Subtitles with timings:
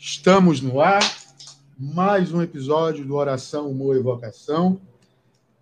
[0.00, 1.02] Estamos no ar,
[1.76, 4.80] mais um episódio do Oração, Humor e Vocação,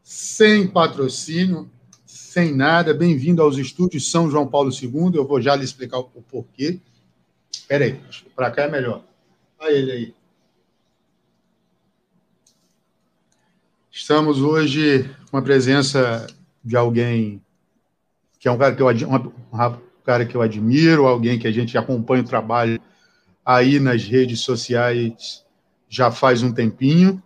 [0.03, 1.71] sem patrocínio,
[2.05, 2.93] sem nada.
[2.93, 5.13] Bem-vindo aos estúdios São João Paulo II.
[5.15, 6.79] Eu vou já lhe explicar o porquê.
[7.51, 7.99] Espera aí,
[8.35, 9.03] para cá é melhor.
[9.59, 10.15] Olha ele aí.
[13.91, 16.27] Estamos hoje com a presença
[16.63, 17.43] de alguém
[18.39, 21.79] que é um cara que eu, um cara que eu admiro, alguém que a gente
[21.79, 22.79] acompanha o trabalho
[23.47, 25.47] aí nas redes sociais
[25.89, 27.23] já faz um tempinho,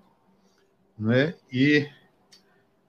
[0.98, 1.34] né?
[1.50, 1.88] E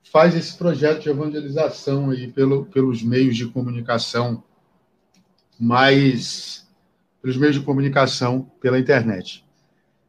[0.03, 4.43] faz esse projeto de evangelização aí pelo, pelos meios de comunicação
[5.57, 6.67] mais
[7.21, 9.45] pelos meios de comunicação pela internet.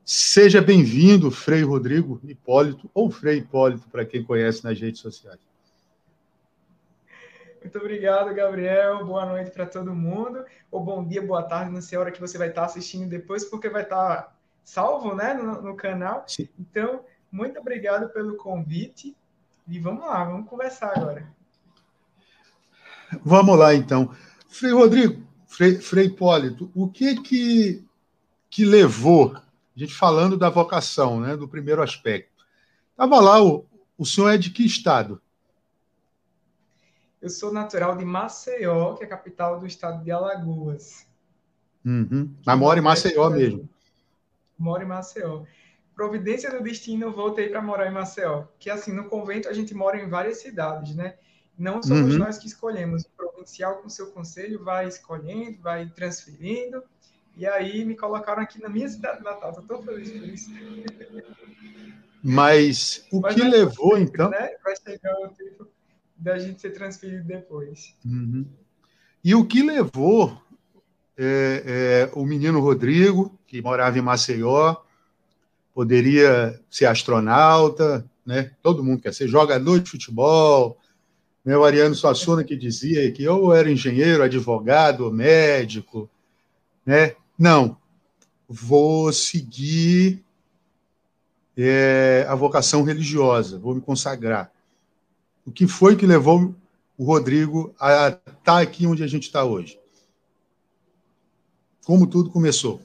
[0.05, 5.39] Seja bem-vindo, Frei Rodrigo Hipólito, ou Frei Hipólito, para quem conhece nas redes sociais.
[7.63, 9.07] Muito obrigado, Gabriel.
[9.07, 10.45] Boa noite para todo mundo.
[10.71, 13.45] Ou bom dia, boa tarde, não sei a hora que você vai estar assistindo depois,
[13.45, 16.25] porque vai estar salvo né, no, no canal.
[16.27, 16.49] Sim.
[16.59, 19.17] Então, muito obrigado pelo convite.
[19.69, 21.33] E vamos lá, vamos conversar agora.
[23.25, 24.13] Vamos lá, então.
[24.49, 27.85] Frei Rodrigo, Frei, Frei Hipólito, o que que,
[28.51, 32.45] que levou, a gente falando da vocação, né, do primeiro aspecto.
[32.91, 33.65] Estava lá, o,
[33.97, 35.23] o senhor é de que estado?
[37.23, 41.07] Eu sou natural de Maceió, que é a capital do estado de Alagoas.
[41.85, 42.35] Uhum.
[42.45, 43.69] Mas mora em Maceió mesmo.
[44.59, 45.45] Moro em Maceió.
[45.95, 48.47] Providência do destino, eu voltei para morar em Maceió.
[48.59, 51.15] Que assim, no convento a gente mora em várias cidades, né?
[51.57, 52.19] Não somos uhum.
[52.19, 53.05] nós que escolhemos.
[53.05, 56.83] O provincial, com seu conselho, vai escolhendo, vai transferindo.
[57.37, 59.53] E aí me colocaram aqui na minha cidade natal.
[59.61, 60.51] Estou feliz por isso.
[62.21, 64.29] Mas o Mas que levou, então?
[64.29, 64.57] Né?
[64.65, 65.72] Vai chegar o tempo
[66.23, 67.95] da gente ser transferido depois.
[68.05, 68.47] Uhum.
[69.25, 70.41] E o que levou
[71.19, 74.77] é, é, o menino Rodrigo, que morava em Maceió,
[75.75, 78.53] poderia ser astronauta, né?
[78.63, 80.79] Todo mundo quer ser jogador de futebol.
[81.45, 86.09] Meu Ariano Suassuna que dizia que eu era engenheiro, advogado, médico,
[86.87, 87.17] né?
[87.37, 87.77] Não,
[88.49, 90.23] vou seguir
[91.57, 94.53] é, a vocação religiosa, vou me consagrar
[95.45, 96.55] o que foi que levou
[96.97, 99.81] o Rodrigo a estar aqui onde a gente está hoje?
[101.85, 102.81] Como tudo começou?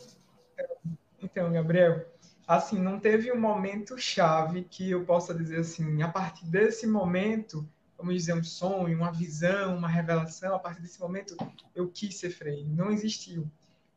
[1.21, 2.05] Então, Gabriel,
[2.47, 7.67] assim, não teve um momento chave que eu possa dizer assim, a partir desse momento,
[7.97, 11.37] vamos dizer, um sonho, uma visão, uma revelação, a partir desse momento
[11.75, 12.67] eu quis ser freio.
[12.67, 13.49] Não existiu.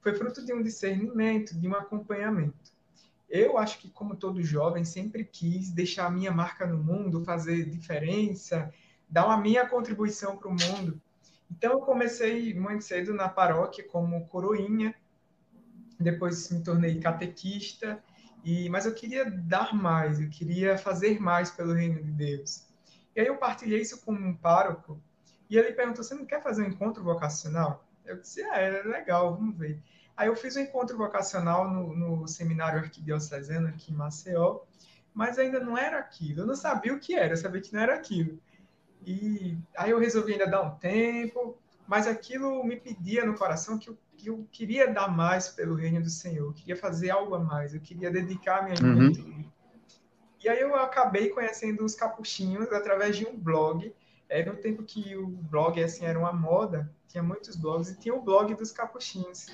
[0.02, 2.70] Foi fruto de um discernimento, de um acompanhamento
[3.30, 7.64] eu acho que, como todo jovem, sempre quis deixar a minha marca no mundo, fazer
[7.70, 8.72] diferença,
[9.08, 11.00] dar a minha contribuição para o mundo.
[11.48, 14.94] Então, eu comecei muito cedo na paróquia como coroinha,
[15.98, 18.02] depois me tornei catequista,
[18.42, 22.66] e mas eu queria dar mais, eu queria fazer mais pelo reino de Deus.
[23.14, 25.00] E aí eu partilhei isso com um pároco,
[25.48, 27.84] e ele perguntou: Você não quer fazer um encontro vocacional?
[28.04, 29.80] Eu disse: É, é legal, vamos ver.
[30.20, 34.60] Aí eu fiz um encontro vocacional no, no seminário arquidiocesano aqui em Maceió,
[35.14, 36.42] mas ainda não era aquilo.
[36.42, 38.38] Eu não sabia o que era, eu sabia que não era aquilo.
[39.06, 43.88] E aí eu resolvi ainda dar um tempo, mas aquilo me pedia no coração que
[43.88, 47.38] eu, que eu queria dar mais pelo reino do Senhor, eu queria fazer algo a
[47.38, 49.22] mais, eu queria dedicar minha juventude.
[49.22, 49.50] Uhum.
[50.44, 53.90] E aí eu acabei conhecendo os capuchinhos através de um blog.
[54.28, 58.14] Era um tempo que o blog assim era uma moda, tinha muitos blogs e tinha
[58.14, 59.46] o blog dos capuchinhos.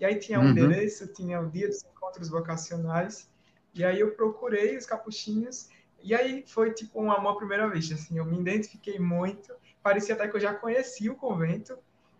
[0.00, 0.50] E aí tinha um uhum.
[0.50, 3.28] endereço, tinha o dia dos encontros vocacionais,
[3.74, 5.68] e aí eu procurei os capuchinhos,
[6.02, 10.14] e aí foi tipo um amor à primeira vista, assim, eu me identifiquei muito, parecia
[10.14, 11.76] até que eu já conhecia o convento,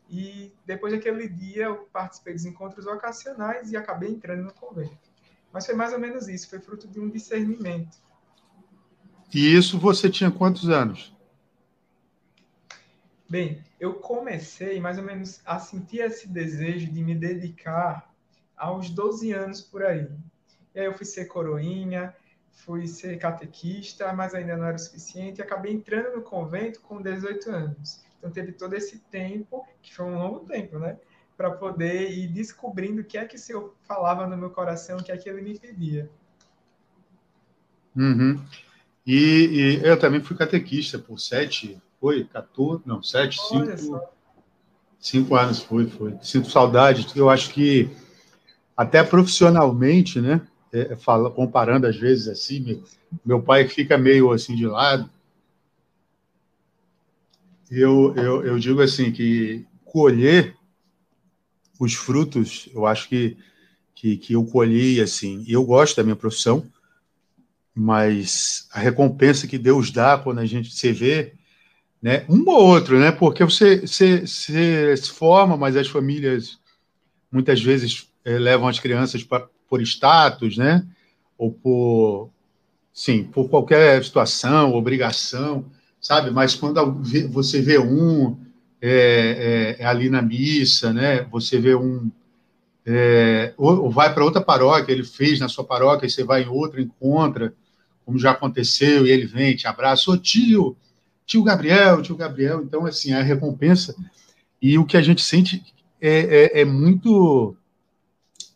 [0.09, 5.11] e depois daquele dia eu participei dos encontros vocacionais e acabei entrando no convento.
[5.53, 7.99] Mas foi mais ou menos isso, foi fruto de um discernimento.
[9.33, 11.15] E isso você tinha quantos anos?
[13.29, 18.11] Bem, eu comecei mais ou menos a sentir esse desejo de me dedicar
[18.57, 20.09] aos 12 anos por aí.
[20.75, 22.15] E aí eu fui ser coroinha,
[22.51, 27.03] fui ser catequista, mas ainda não era o suficiente, e acabei entrando no convento com
[27.03, 28.03] 18 anos.
[28.19, 30.97] Então teve todo esse tempo, que foi um longo tempo, né?
[31.37, 35.03] Para poder ir descobrindo o que é que o Senhor falava no meu coração, o
[35.03, 36.09] que é que ele me pedia.
[37.95, 38.43] Uhum.
[39.07, 42.25] E, e eu também fui catequista por sete foi?
[42.25, 44.01] 14, não, 7, 5,
[45.01, 46.15] 5 anos foi, foi.
[46.21, 47.89] Sinto saudade, eu acho que
[48.77, 50.47] até profissionalmente, né?
[50.71, 52.85] É, fala, comparando às vezes assim, meu,
[53.25, 55.09] meu pai fica meio assim de lado.
[57.71, 60.55] Eu, eu, eu digo assim que colher
[61.81, 63.45] os frutos, eu acho que, que
[63.95, 66.71] que, que eu colhi, assim, eu gosto da minha profissão,
[67.75, 71.33] mas a recompensa que Deus dá quando a gente se vê,
[72.05, 76.59] né, um ou outro, né, porque você, você, você se forma, mas as famílias
[77.33, 80.87] muitas vezes é, levam as crianças pra, por status, né,
[81.39, 82.29] ou por,
[82.93, 85.65] sim, por qualquer situação, obrigação,
[85.99, 88.37] sabe, mas quando você vê um
[88.83, 92.11] é, é, é ali na missa, né, você vê um
[92.85, 96.43] é, ou, ou, vai para outra paróquia, ele fez na sua paróquia, e você vai
[96.43, 97.55] em outra, encontra,
[98.05, 100.77] como já aconteceu, e ele vem, te abraça, ô tio,
[101.27, 102.63] tio Gabriel, tio Gabriel.
[102.63, 103.95] Então, assim, a recompensa
[104.61, 105.63] e o que a gente sente
[106.01, 107.57] é, é, é muito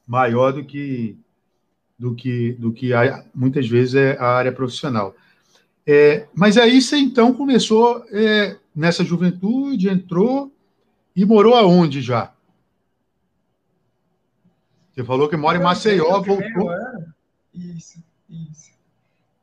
[0.07, 1.17] maior do que
[1.99, 5.15] do que do que a, muitas vezes é a área profissional.
[5.87, 10.53] É, mas aí você então começou é, nessa juventude, entrou
[11.17, 12.33] e morou aonde já?
[14.93, 16.71] Você falou que mora em Maceió, voltou.
[17.55, 18.78] Isso, isso.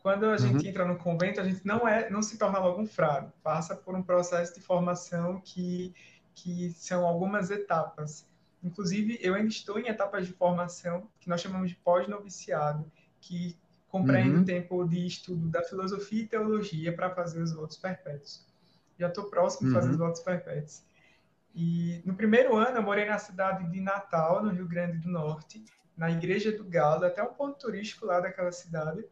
[0.06, 0.70] Quando a gente uhum.
[0.70, 3.96] entra no convento, a gente não é, não se torna logo um frade, passa por
[3.96, 5.96] um processo de formação que,
[6.36, 8.24] que são algumas etapas.
[8.64, 12.86] Inclusive, eu ainda estou em etapas de formação que nós chamamos de pós-noviciado,
[13.20, 13.58] que
[13.88, 14.42] compreende uhum.
[14.44, 18.46] o tempo de estudo da filosofia e teologia para fazer os votos perpétuos.
[19.00, 19.94] Já estou próximo de fazer uhum.
[19.94, 20.84] os votos perpétuos.
[21.56, 25.66] E no primeiro ano eu morei na cidade de Natal, no Rio Grande do Norte,
[25.98, 29.04] na Igreja do Galo, até um ponto turístico lá daquela cidade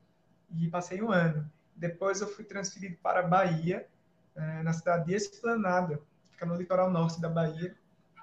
[0.58, 1.50] e passei um ano.
[1.76, 3.88] Depois eu fui transferido para a Bahia,
[4.36, 6.00] eh, na cidade de Esplanada,
[6.32, 7.76] fica no litoral norte da Bahia.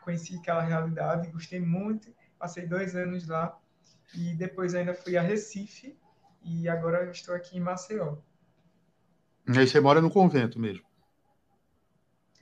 [0.03, 3.59] Conheci aquela realidade, gostei muito, passei dois anos lá
[4.15, 5.97] e depois ainda fui a Recife
[6.43, 8.17] e agora estou aqui em Maceió.
[9.47, 10.85] E aí você mora no convento mesmo?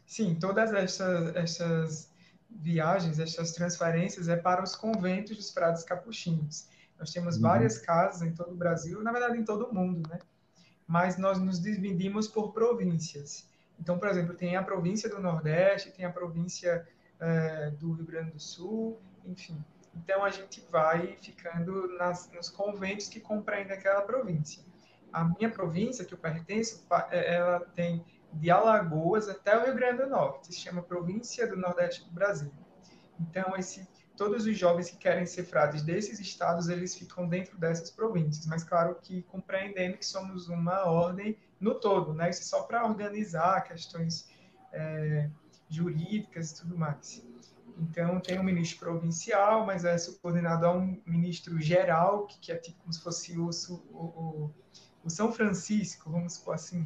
[0.06, 2.10] Sim, todas essas, essas
[2.48, 6.68] viagens, essas transferências é para os conventos dos frades capuchinhos.
[6.98, 7.42] Nós temos uhum.
[7.42, 10.18] várias casas em todo o Brasil, na verdade em todo o mundo, né?
[10.86, 13.46] Mas nós nos dividimos por províncias.
[13.78, 16.86] Então, por exemplo, tem a província do Nordeste, tem a província
[17.20, 19.62] é, do Rio Grande do Sul, enfim.
[19.94, 24.62] Então, a gente vai ficando nas, nos conventos que compreendem aquela província.
[25.12, 30.02] A minha província, que eu pertenço, é, ela tem de Alagoas até o Rio Grande
[30.02, 30.48] do Norte.
[30.48, 32.52] Se chama Província do Nordeste do Brasil.
[33.20, 37.88] Então, esse todos os jovens que querem ser frades desses estados, eles ficam dentro dessas
[37.88, 42.28] províncias, mas claro que compreendendo que somos uma ordem no todo, né?
[42.28, 44.28] Isso é só para organizar questões
[44.72, 45.30] é,
[45.70, 47.24] jurídicas e tudo mais.
[47.78, 52.56] Então, tem um ministro provincial, mas é subordinado a um ministro geral, que, que é
[52.56, 53.50] tipo como se fosse o,
[53.92, 54.50] o,
[55.04, 56.84] o, São Francisco, vamos supor assim,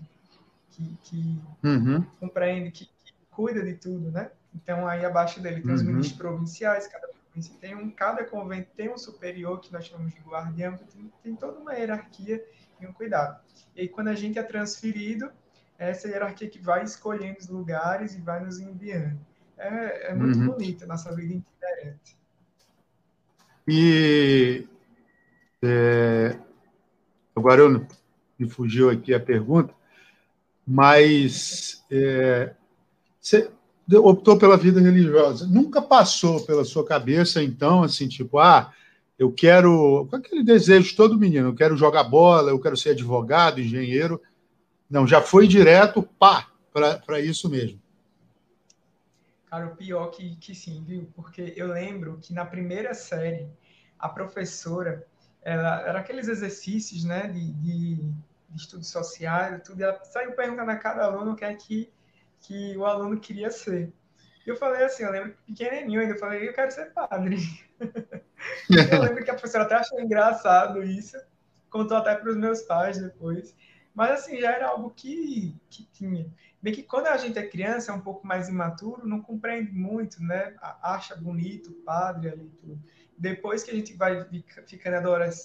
[0.71, 2.03] que, que uhum.
[2.21, 4.31] compreende, que, que, cuida de tudo, né?
[4.55, 5.77] Então, aí abaixo dele tem uhum.
[5.77, 7.12] os ministros provinciais, cada
[7.61, 11.59] tem um, cada convento tem um superior que nós chamamos de guardião, tem, tem toda
[11.59, 12.45] uma hierarquia
[12.81, 13.41] e um cuidado.
[13.75, 15.31] E aí, quando a gente é transferido,
[15.79, 19.19] é essa hierarquia que vai escolhendo os lugares e vai nos enviando.
[19.57, 20.47] É, é muito uhum.
[20.47, 22.17] bonita a nossa vida itinerante.
[23.67, 24.69] E
[25.63, 26.37] é,
[27.35, 27.87] agora eu,
[28.39, 29.73] me fugiu aqui a pergunta,
[30.67, 32.55] mas é,
[33.21, 33.51] você,
[33.97, 35.47] optou pela vida religiosa.
[35.47, 38.73] Nunca passou pela sua cabeça, então, assim, tipo, ah,
[39.19, 40.07] eu quero.
[40.09, 44.21] Com aquele desejo de todo menino, eu quero jogar bola, eu quero ser advogado, engenheiro.
[44.89, 47.81] Não, já foi direto, pá, para isso mesmo.
[49.49, 51.11] Cara, o pior que, que sim, viu?
[51.15, 53.47] Porque eu lembro que na primeira série,
[53.99, 55.07] a professora,
[55.43, 60.77] ela, era aqueles exercícios, né, de, de, de estudos sociais, tudo, ela saiu perguntando a
[60.77, 61.91] cada aluno o que é que
[62.43, 63.93] que o aluno queria ser.
[64.45, 67.37] Eu falei assim, eu lembro pequenininho ainda, eu falei, eu quero ser padre.
[67.81, 71.17] eu lembro que a professora até achou engraçado isso,
[71.71, 73.55] contou até para os meus pais depois.
[73.95, 76.27] Mas assim, já era algo que, que tinha.
[76.61, 80.23] Bem que quando a gente é criança, é um pouco mais imaturo, não compreende muito,
[80.23, 80.57] né?
[80.83, 82.83] Acha bonito padre ali tudo.
[83.17, 84.27] Depois que a gente vai
[84.67, 84.97] ficando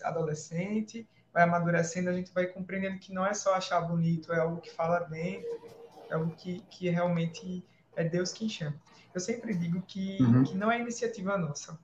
[0.03, 4.61] adolescente, vai amadurecendo, a gente vai compreendendo que não é só achar bonito, é algo
[4.61, 5.76] que fala dentro
[6.11, 7.63] algo que, que realmente
[7.95, 8.75] é Deus quem chama.
[9.13, 10.43] Eu sempre digo que, uhum.
[10.43, 11.77] que não é iniciativa nossa,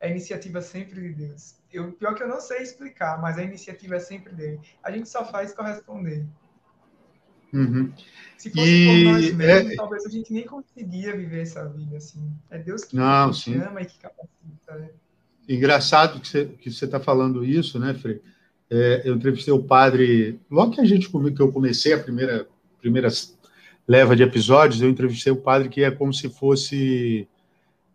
[0.00, 1.54] é iniciativa sempre de Deus.
[1.72, 4.60] Eu, pior que eu não sei explicar, mas a iniciativa é sempre dele.
[4.82, 6.26] A gente só faz corresponder.
[7.52, 7.92] Uhum.
[8.36, 9.04] Se fosse e...
[9.04, 9.76] por nós mesmos, é...
[9.76, 12.32] talvez a gente nem conseguia viver essa vida assim.
[12.50, 14.74] É Deus que não, chama e que capacita.
[14.74, 14.90] Né?
[15.48, 18.22] Engraçado que você está falando isso, né, Frei?
[18.70, 22.48] É, eu entrevistei o padre logo que a gente que eu comecei a primeira
[22.80, 23.08] primeira
[23.86, 27.26] leva de episódios, eu entrevistei o padre que é como se fosse.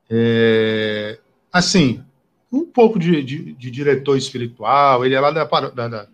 [0.09, 1.19] É,
[1.51, 2.03] assim,
[2.51, 6.07] um, pouco de, de, de, diretor espiritual, ele é lá da, da,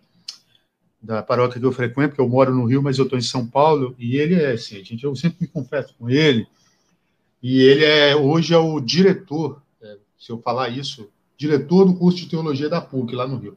[1.00, 3.46] da, paróquia que eu frequento, porque eu moro no Rio, mas eu estou em São
[3.46, 6.46] Paulo, e ele é assim, gente, eu sempre me confesso com ele,
[7.42, 12.18] e ele é hoje é o diretor, é, se eu falar isso, diretor do curso
[12.18, 13.56] de teologia da PUC, lá no Rio.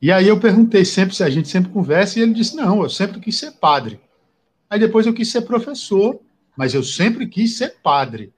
[0.00, 2.90] E aí eu perguntei sempre se a gente sempre conversa, e ele disse: não, eu
[2.90, 3.98] sempre quis ser padre.
[4.74, 6.20] Aí depois eu quis ser professor,
[6.56, 8.34] mas eu sempre quis ser padre.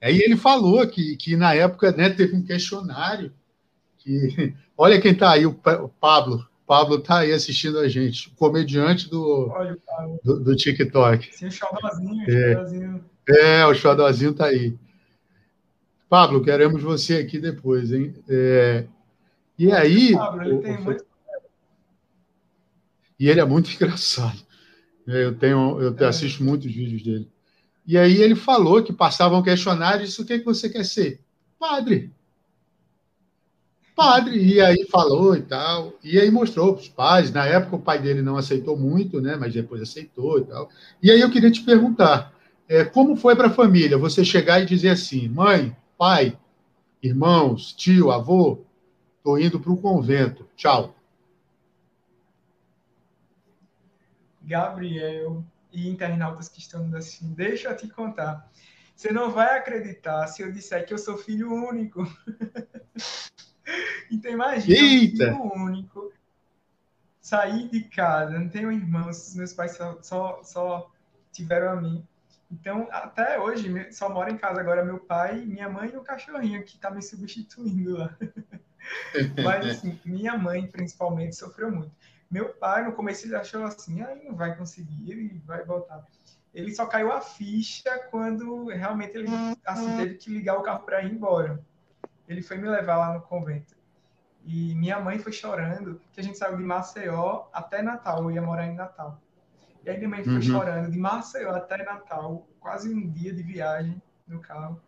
[0.00, 3.30] Aí ele falou que, que na época né, teve um questionário
[3.98, 4.54] que.
[4.78, 5.52] Olha quem está aí, o
[6.00, 6.48] Pablo.
[6.66, 9.76] Pablo está aí assistindo a gente, o comediante do, Olha,
[10.24, 11.36] do, do, TikTok.
[11.36, 13.58] Sim, o Xodozinho, é.
[13.58, 14.74] é, o Xodozinho está aí.
[16.08, 18.14] Pablo, queremos você aqui depois, hein?
[18.26, 18.86] É,
[19.58, 20.14] e aí.
[20.14, 21.04] Pablo, ele o, tem muito...
[23.20, 24.44] E ele é muito engraçado.
[25.06, 26.04] Eu tenho, eu é.
[26.04, 27.28] assisto muitos vídeos dele.
[27.86, 31.20] E aí ele falou que passavam questionários, o que, é que você quer ser?
[31.58, 32.10] Padre.
[33.94, 34.42] Padre.
[34.42, 35.92] E aí falou e tal.
[36.02, 37.30] E aí mostrou para os pais.
[37.30, 39.36] Na época o pai dele não aceitou muito, né?
[39.36, 40.68] Mas depois aceitou e tal.
[41.02, 42.34] E aí eu queria te perguntar,
[42.68, 46.36] é, como foi para a família você chegar e dizer assim, mãe, pai,
[47.02, 48.64] irmãos, tio, avô,
[49.18, 50.46] estou indo para o convento.
[50.56, 50.94] Tchau.
[54.44, 58.48] Gabriel, e internautas que estão nos assistindo, deixa eu te contar.
[58.94, 62.06] Você não vai acreditar se eu disser que eu sou filho único.
[64.10, 65.32] então imagina, Eita.
[65.32, 66.12] filho único,
[67.20, 70.90] sair de casa, não tenho irmãos, meus pais só, só, só
[71.32, 72.06] tiveram a mim.
[72.50, 76.62] Então, até hoje, só mora em casa agora meu pai, minha mãe e o cachorrinho
[76.62, 78.16] que está me substituindo lá.
[79.42, 81.90] Mas, assim, minha mãe, principalmente, sofreu muito.
[82.30, 86.04] Meu pai, no começo, ele achou assim, aí ah, não vai conseguir, ele vai voltar.
[86.52, 89.28] Ele só caiu a ficha quando realmente ele
[89.66, 91.60] assim, teve que ligar o carro para ir embora.
[92.28, 93.74] Ele foi me levar lá no convento.
[94.44, 98.42] E minha mãe foi chorando, que a gente saiu de Maceió até Natal, eu ia
[98.42, 99.20] morar em Natal.
[99.82, 100.42] E aí minha mãe foi uhum.
[100.42, 104.80] chorando de Maceió até Natal, quase um dia de viagem no carro.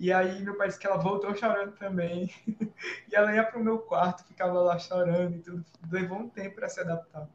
[0.00, 2.30] E aí meu pai disse que ela voltou chorando também.
[2.48, 5.62] e ela ia para o meu quarto, ficava lá chorando e tudo.
[5.92, 7.28] Levou um tempo para se adaptar.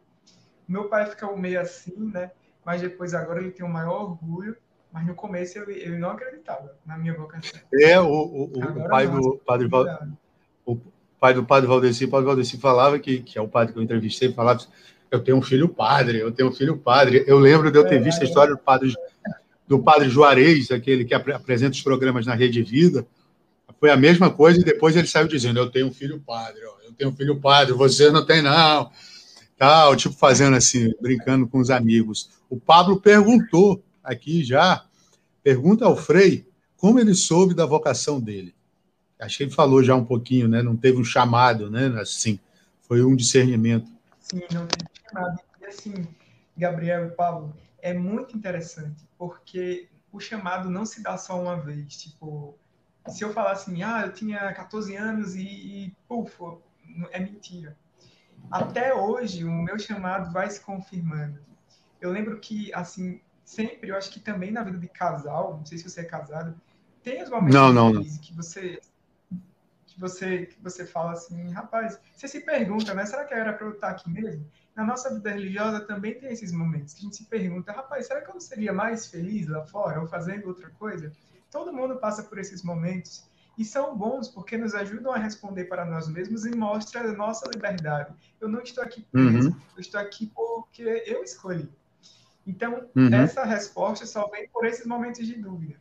[0.67, 2.31] Meu pai ficou meio assim, né?
[2.65, 4.57] Mas depois agora ele tem o maior orgulho.
[4.91, 7.59] Mas no começo ele, ele não acreditava na minha vocação.
[7.71, 9.85] É, o, o, o pai não, do padre Val...
[10.65, 10.79] o
[11.19, 13.83] pai do padre Valdeci, o padre Valdeci falava que, que é o padre que eu
[13.83, 14.65] entrevistei, falava
[15.11, 17.23] eu tenho um filho padre, eu tenho um filho padre.
[17.27, 18.93] Eu lembro de eu ter é, visto a história do padre
[19.67, 23.05] do padre Juarez, aquele que apresenta os programas na Rede Vida,
[23.79, 26.85] foi a mesma coisa e depois ele saiu dizendo: Eu tenho um filho padre, ó,
[26.85, 28.89] eu tenho um filho padre, você não tem, não.
[29.57, 32.29] Tal, tipo fazendo assim, brincando com os amigos.
[32.49, 34.85] O Pablo perguntou aqui já,
[35.43, 36.45] pergunta ao Frei
[36.77, 38.53] como ele soube da vocação dele.
[39.19, 40.61] Acho que ele falou já um pouquinho, né?
[40.61, 41.87] Não teve um chamado, né?
[41.99, 42.39] Assim,
[42.81, 43.89] foi um discernimento.
[44.19, 45.39] Sim, não teve chamado.
[45.61, 46.07] E assim,
[46.57, 47.53] Gabriel e Pablo,
[47.85, 51.95] é muito interessante, porque o chamado não se dá só uma vez.
[51.95, 52.57] Tipo,
[53.07, 56.35] se eu falar assim, ah, eu tinha 14 anos e, e puf,
[57.11, 57.77] é mentira.
[58.49, 61.39] Até hoje, o meu chamado vai se confirmando.
[62.01, 65.77] Eu lembro que, assim, sempre, eu acho que também na vida de casal, não sei
[65.77, 66.59] se você é casado,
[67.03, 68.03] tem os momentos não, não, não.
[68.03, 68.81] que você
[69.85, 73.05] que você que você fala assim, rapaz, você se pergunta, né?
[73.05, 74.49] Será que era para eu estar aqui mesmo?
[74.75, 78.21] Na nossa vida religiosa também tem esses momentos que a gente se pergunta, rapaz, será
[78.21, 81.11] que eu não seria mais feliz lá fora ou fazendo outra coisa?
[81.49, 83.23] Todo mundo passa por esses momentos
[83.57, 87.49] e são bons porque nos ajudam a responder para nós mesmos e mostra a nossa
[87.49, 88.13] liberdade.
[88.41, 89.61] Eu não estou aqui preso, uhum.
[89.75, 91.69] eu estou aqui porque eu escolhi.
[92.45, 93.13] Então, uhum.
[93.13, 95.75] essa resposta só vem por esses momentos de dúvida.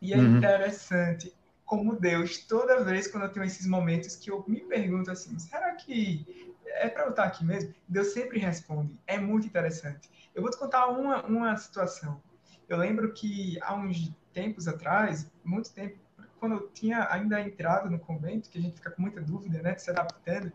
[0.00, 0.38] E é uhum.
[0.38, 1.34] interessante
[1.66, 5.74] como Deus, toda vez quando eu tenho esses momentos que eu me pergunto assim, será
[5.74, 7.74] que é para eu estar aqui mesmo?
[7.88, 8.98] Deus sempre responde.
[9.06, 10.10] É muito interessante.
[10.34, 12.22] Eu vou te contar uma, uma situação.
[12.68, 15.98] Eu lembro que há uns tempos atrás, muito tempo,
[16.38, 19.76] quando eu tinha ainda entrado no convento, que a gente fica com muita dúvida, né,
[19.76, 20.52] se adaptando,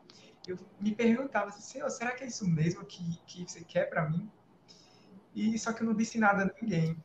[0.47, 4.09] eu me perguntava assim, Senhor, será que é isso mesmo que, que você quer para
[4.09, 4.29] mim?
[5.35, 6.97] E só que eu não disse nada a ninguém.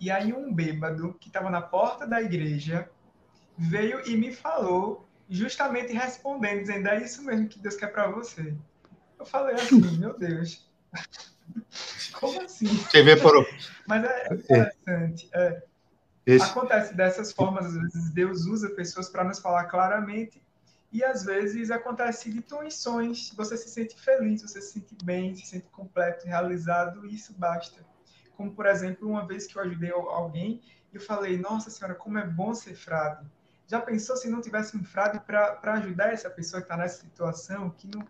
[0.00, 2.90] E aí um bêbado que estava na porta da igreja
[3.56, 8.54] veio e me falou justamente respondendo, dizendo: é isso mesmo que Deus quer para você.
[9.18, 10.68] Eu falei assim: meu Deus.
[12.12, 12.66] Como assim?
[12.66, 13.46] Você vê por...
[13.86, 15.28] Mas é, é interessante.
[15.32, 15.62] É.
[16.42, 20.42] Acontece dessas formas, às vezes Deus usa pessoas para nos falar claramente,
[20.92, 23.32] e às vezes acontece de intuições.
[23.34, 27.86] Você se sente feliz, você se sente bem, se sente completo, realizado, e isso basta.
[28.36, 30.60] Como, por exemplo, uma vez que eu ajudei alguém,
[30.92, 33.26] eu falei: Nossa Senhora, como é bom ser frade
[33.68, 37.68] Já pensou se não tivesse um frade para ajudar essa pessoa que está nessa situação?
[37.68, 38.02] Que não,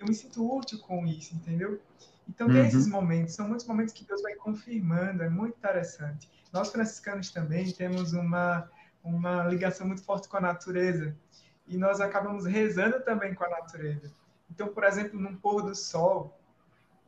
[0.00, 1.80] eu me sinto útil com isso, entendeu?
[2.26, 2.66] Então, tem uhum.
[2.66, 6.30] esses momentos, são muitos momentos que Deus vai confirmando, é muito interessante.
[6.50, 8.70] Nós, franciscanos, também temos uma,
[9.04, 11.14] uma ligação muito forte com a natureza
[11.66, 14.10] e nós acabamos rezando também com a natureza.
[14.50, 16.38] Então, por exemplo, num pôr do sol,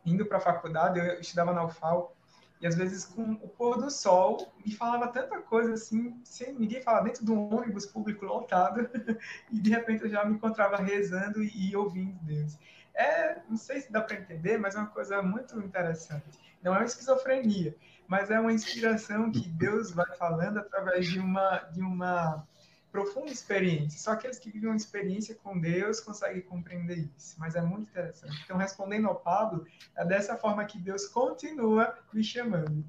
[0.05, 2.15] indo para a faculdade, eu estudava na UFAL,
[2.65, 6.81] e às vezes com o pôr do sol me falava tanta coisa assim, sem ninguém
[6.81, 8.89] falar dentro de um ônibus público lotado,
[9.53, 12.59] e de repente eu já me encontrava rezando e, ouvindo Deus.
[12.95, 16.25] É, não sei se dá para entender, mas é uma coisa muito interessante.
[16.63, 17.77] Não é uma esquizofrenia,
[18.09, 22.49] mas é uma inspiração que Deus vai falando através de uma de uma
[22.95, 23.99] profunda experiência.
[23.99, 27.35] Só aqueles que vivem uma experiência com Deus conseguem compreender isso.
[27.39, 28.41] Mas é muito interessante.
[28.45, 32.85] Então, respondendo ao Pablo, é dessa forma que Deus continua me chamando.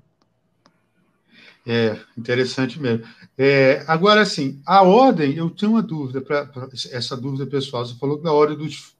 [1.65, 3.03] É, interessante mesmo.
[3.35, 7.83] É, agora, assim, a ordem, eu tenho uma dúvida, pra, pra, essa dúvida pessoal.
[7.83, 8.95] Você falou na ordem dos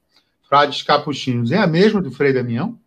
[0.50, 2.80] frades capuchinhos é a mesma do Frei Damião?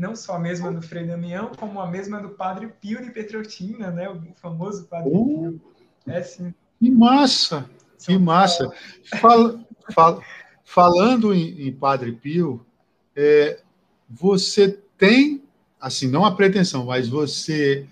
[0.00, 3.90] Não só a mesma do Frei Damião, como a mesma do Padre Pio de Petrotina,
[3.90, 4.08] né?
[4.08, 5.60] O famoso Padre uh, Pio.
[6.06, 6.54] É sim.
[6.78, 7.68] Que massa!
[7.98, 8.72] Que massa!
[9.20, 10.22] Fala, fala,
[10.64, 12.64] falando em, em, Padre Pio,
[13.14, 13.60] é,
[14.08, 15.44] você tem,
[15.78, 17.86] assim, não a pretensão, mas você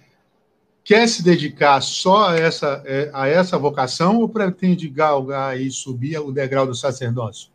[0.83, 6.19] quer se dedicar só a essa, é, a essa vocação ou pretende galgar e subir
[6.19, 7.51] o degrau do sacerdócio?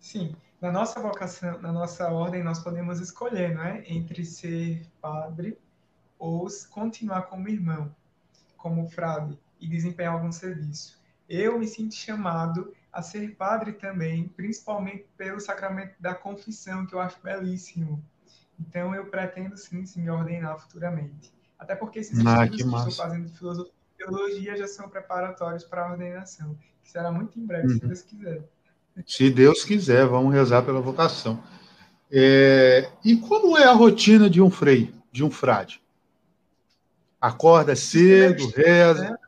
[0.00, 3.82] Sim, na nossa vocação, na nossa ordem, nós podemos escolher, não é?
[3.84, 5.58] Entre ser padre
[6.16, 7.92] ou continuar como irmão,
[8.56, 11.02] como frade e desempenhar algum serviço.
[11.28, 17.00] Eu me sinto chamado a ser padre também, principalmente pelo sacramento da confissão, que eu
[17.00, 18.00] acho belíssimo.
[18.60, 21.34] Então, eu pretendo sim, sim me ordenar futuramente.
[21.58, 24.88] Até porque esses ah, estudos que, que estou fazendo de filosofia e teologia já são
[24.88, 27.80] preparatórios para a ordenação, que será muito em breve, uhum.
[27.80, 28.48] se Deus quiser.
[29.06, 31.42] Se Deus quiser, vamos rezar pela vocação.
[32.10, 35.82] É, e como é a rotina de um frei, de um frade?
[37.20, 39.18] Acorda cedo, reza.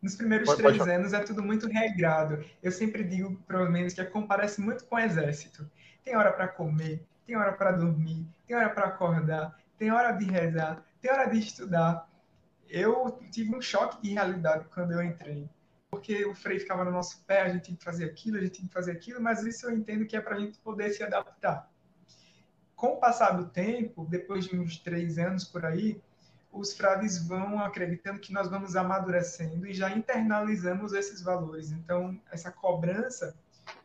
[0.00, 0.90] Nos primeiros pode, três pode...
[0.90, 2.44] anos é tudo muito regrado.
[2.62, 5.68] Eu sempre digo, pelo menos, que comparece muito com o exército.
[6.04, 10.26] Tem hora para comer, tem hora para dormir, tem hora para acordar, tem hora de
[10.26, 12.06] rezar, tem hora de estudar.
[12.68, 15.48] Eu tive um choque de realidade quando eu entrei
[15.94, 18.54] porque o freio ficava no nosso pé, a gente tinha que fazer aquilo, a gente
[18.54, 21.04] tinha que fazer aquilo, mas isso eu entendo que é para a gente poder se
[21.04, 21.70] adaptar.
[22.74, 26.02] Com o passar do tempo, depois de uns três anos por aí,
[26.50, 31.70] os frades vão acreditando que nós vamos amadurecendo e já internalizamos esses valores.
[31.70, 33.36] Então, essa cobrança,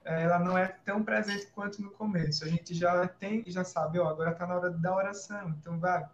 [0.03, 2.43] ela não é tão presente quanto no começo.
[2.43, 6.07] A gente já tem, já sabe, ó, agora está na hora da oração, então vai.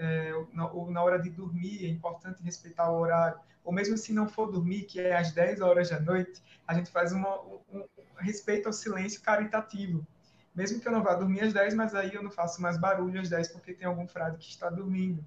[0.00, 0.32] É,
[0.72, 4.50] ou na hora de dormir, é importante respeitar o horário ou mesmo se não for
[4.50, 7.84] dormir, que é às 10 horas da noite, a gente faz uma, um, um
[8.16, 10.06] respeito ao silêncio caritativo.
[10.54, 13.20] Mesmo que eu não vá dormir às 10, mas aí eu não faço mais barulho
[13.20, 15.22] às 10 porque tem algum frade que está dormindo.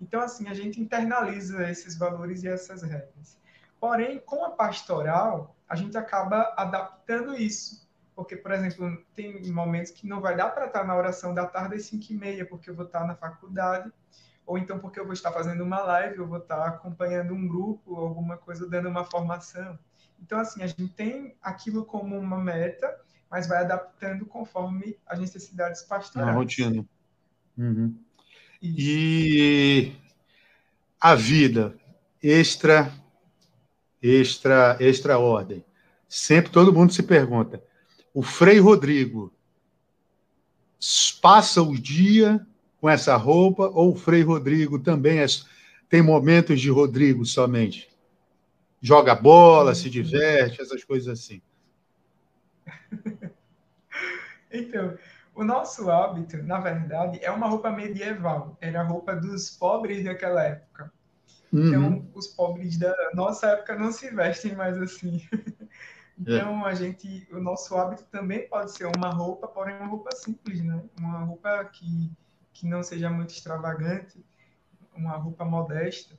[0.00, 3.36] Então, assim, a gente internaliza esses valores e essas regras.
[3.78, 7.86] Porém, com a pastoral, a gente acaba adaptando isso.
[8.18, 11.76] Porque, por exemplo, tem momentos que não vai dar para estar na oração da tarde
[11.76, 13.92] às 5 e meia, porque eu vou estar na faculdade
[14.44, 17.94] ou então porque eu vou estar fazendo uma live, eu vou estar acompanhando um grupo,
[17.94, 19.78] alguma coisa, dando uma formação.
[20.20, 22.92] Então, assim, a gente tem aquilo como uma meta,
[23.30, 26.26] mas vai adaptando conforme as necessidades pastorais.
[26.26, 26.84] Na rotina.
[27.56, 27.96] Uhum.
[28.60, 29.92] E
[31.00, 31.78] a vida
[32.20, 32.92] extra,
[34.02, 35.64] extra, extra ordem.
[36.08, 37.67] Sempre todo mundo se pergunta.
[38.12, 39.32] O Frei Rodrigo
[41.20, 42.44] passa o dia
[42.80, 45.26] com essa roupa, ou o Frei Rodrigo também é,
[45.88, 47.88] tem momentos de Rodrigo somente?
[48.80, 51.42] Joga bola, se diverte, essas coisas assim.
[54.52, 54.96] então,
[55.34, 58.56] o nosso hábito, na verdade, é uma roupa medieval.
[58.60, 60.92] Era a roupa dos pobres daquela época.
[61.52, 62.10] Então, uhum.
[62.14, 65.26] os pobres da nossa época não se vestem mais assim.
[66.18, 66.70] Então, é.
[66.70, 70.82] a gente, o nosso hábito também pode ser uma roupa, porém uma roupa simples, né?
[70.98, 72.10] Uma roupa que
[72.58, 74.24] que não seja muito extravagante,
[74.92, 76.18] uma roupa modesta,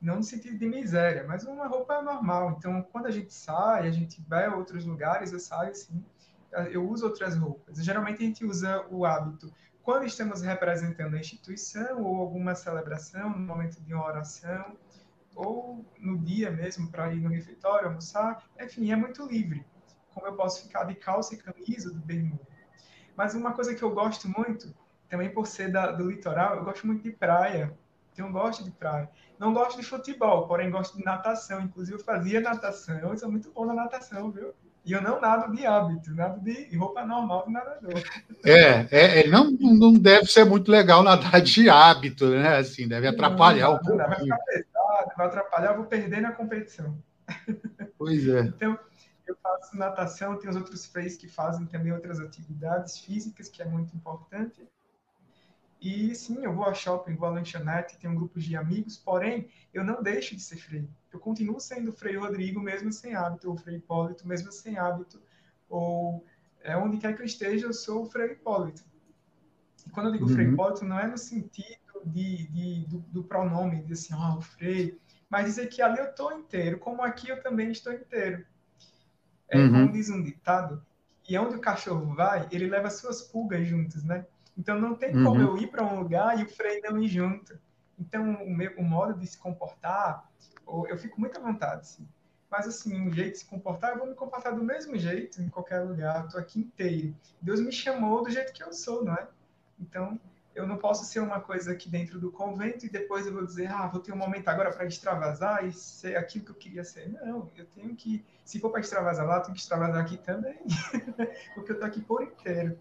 [0.00, 2.56] não no sentido de miséria, mas uma roupa normal.
[2.58, 6.04] Então, quando a gente sai, a gente vai a outros lugares, eu saio assim,
[6.72, 7.78] eu uso outras roupas.
[7.84, 13.38] Geralmente a gente usa o hábito quando estamos representando a instituição ou alguma celebração, no
[13.38, 14.76] momento de uma oração,
[15.38, 18.44] ou no dia mesmo para ir no refeitório, almoçar.
[18.60, 19.64] Enfim, é muito livre.
[20.12, 22.46] Como eu posso ficar de calça e camisa, do bermuda.
[23.16, 24.74] Mas uma coisa que eu gosto muito
[25.08, 27.76] também por ser da, do litoral, eu gosto muito de praia.
[28.12, 29.08] Então, gosto de praia.
[29.38, 31.60] Não gosto de futebol, porém gosto de natação.
[31.60, 32.98] Inclusive, eu fazia natação.
[32.98, 34.52] Eu sou muito bom na natação, viu?
[34.84, 38.02] E eu não nado de hábito, nado de roupa normal do nadador.
[38.44, 42.56] É, é, é não, não deve ser muito legal nadar de hábito, né?
[42.56, 43.96] Assim, deve atrapalhar não, um pouco.
[43.98, 46.96] Vai ficar pesado, vai atrapalhar, eu vou perder na competição.
[47.98, 48.40] Pois é.
[48.40, 48.78] Então,
[49.26, 53.64] eu faço natação, tem os outros freios que fazem também outras atividades físicas, que é
[53.66, 54.66] muito importante.
[55.80, 59.48] E sim, eu vou a shopping, vou a lanchonete, tenho um grupo de amigos, porém,
[59.72, 60.88] eu não deixo de ser freio.
[61.12, 65.22] Eu continuo sendo freio Rodrigo, mesmo sem hábito, ou freio Hipólito, mesmo sem hábito,
[65.68, 66.24] ou
[66.62, 68.82] é, onde quer que eu esteja, eu sou o freio Hipólito.
[69.86, 70.32] E quando eu digo uhum.
[70.32, 74.38] freio Hipólito, não é no sentido de, de do, do, pronome, de assim, ó, oh,
[74.38, 74.98] o freio,
[75.30, 78.44] mas dizer que ali eu estou inteiro, como aqui eu também estou inteiro.
[79.48, 79.70] É, uhum.
[79.70, 80.84] Como diz um ditado,
[81.28, 84.26] e onde o cachorro vai, ele leva suas pulgas juntas, né?
[84.58, 85.40] Então não tem como uhum.
[85.40, 87.56] eu ir para um lugar e o freio não ir junto.
[87.96, 90.28] Então o meu o modo de se comportar,
[90.88, 92.08] eu fico muito à vontade, assim.
[92.50, 95.48] Mas assim, um jeito de se comportar, eu vou me comportar do mesmo jeito em
[95.48, 96.24] qualquer lugar.
[96.24, 97.14] Estou aqui inteiro.
[97.40, 99.28] Deus me chamou do jeito que eu sou, não é?
[99.78, 100.18] Então
[100.54, 103.70] eu não posso ser uma coisa aqui dentro do convento e depois eu vou dizer,
[103.70, 107.08] ah, vou ter um momento agora para extravasar e ser aquilo que eu queria ser.
[107.10, 110.58] Não, eu tenho que, se for para extravasar lá, tenho que extravasar aqui também,
[111.54, 112.76] porque eu estou aqui por inteiro.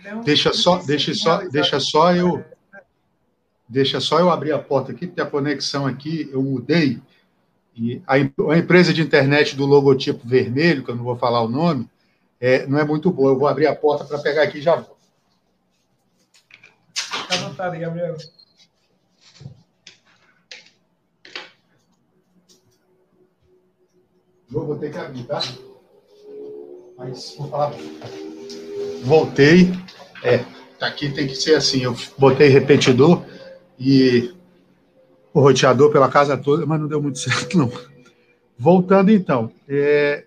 [0.00, 2.44] Então, deixa só, deixa só, deixa só eu,
[3.68, 7.00] deixa só eu abrir a porta aqui, porque a conexão aqui eu mudei
[7.74, 11.48] e a, a empresa de internet do logotipo vermelho, que eu não vou falar o
[11.48, 11.88] nome,
[12.40, 13.30] é, não é muito boa.
[13.30, 14.96] Eu vou abrir a porta para pegar aqui e já vou.
[16.94, 18.16] Fica à vontade, Gabriel.
[24.52, 25.40] Eu vou ter que abrir, tá?
[26.98, 27.72] Mas vou falar
[29.02, 29.72] voltei.
[30.22, 30.38] É,
[30.78, 31.82] tá aqui tem que ser assim.
[31.82, 33.24] Eu botei repetidor
[33.78, 34.32] e
[35.32, 37.70] o roteador pela casa toda, mas não deu muito certo, não.
[38.58, 40.24] Voltando então, é,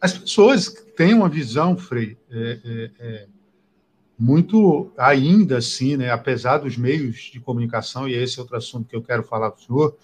[0.00, 3.26] as pessoas têm uma visão, Frei, é, é, é,
[4.18, 8.96] muito ainda assim, né, apesar dos meios de comunicação, e esse é outro assunto que
[8.96, 9.96] eu quero falar com o senhor,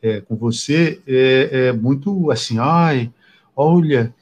[0.00, 3.12] é, com você, é, é muito assim, ai,
[3.56, 4.14] olha,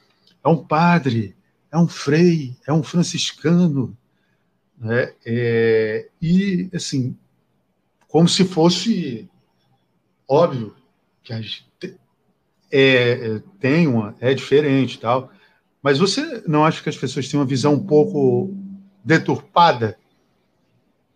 [0.43, 1.35] é um padre,
[1.71, 3.97] é um frei, é um franciscano,
[4.77, 5.13] né?
[5.25, 7.17] É, e assim,
[8.07, 9.29] como se fosse
[10.27, 10.75] óbvio
[11.23, 11.65] que a gente
[12.71, 15.31] é, é, tem uma, é diferente tal,
[15.81, 18.55] mas você não acha que as pessoas têm uma visão um pouco
[19.03, 19.97] deturpada,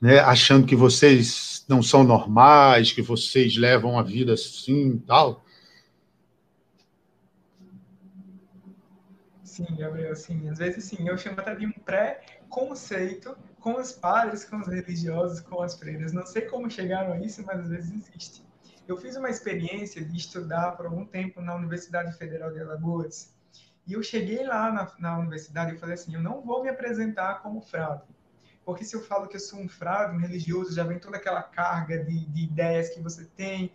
[0.01, 0.19] né?
[0.19, 5.44] Achando que vocês não são normais, que vocês levam a vida assim tal?
[9.55, 10.49] Sim, Gabriel, sim.
[10.49, 11.07] Às vezes, sim.
[11.07, 16.11] Eu chamo até de um pré-conceito com os padres, com os religiosos, com as freiras.
[16.11, 18.45] Não sei como chegaram a isso, mas às vezes existe.
[18.85, 23.33] Eu fiz uma experiência de estudar por algum tempo na Universidade Federal de Alagoas.
[23.87, 27.41] E eu cheguei lá na, na universidade e falei assim: eu não vou me apresentar
[27.41, 28.03] como frade.
[28.65, 31.41] Porque se eu falo que eu sou um frade, um religioso, já vem toda aquela
[31.41, 33.71] carga de, de ideias que você tem,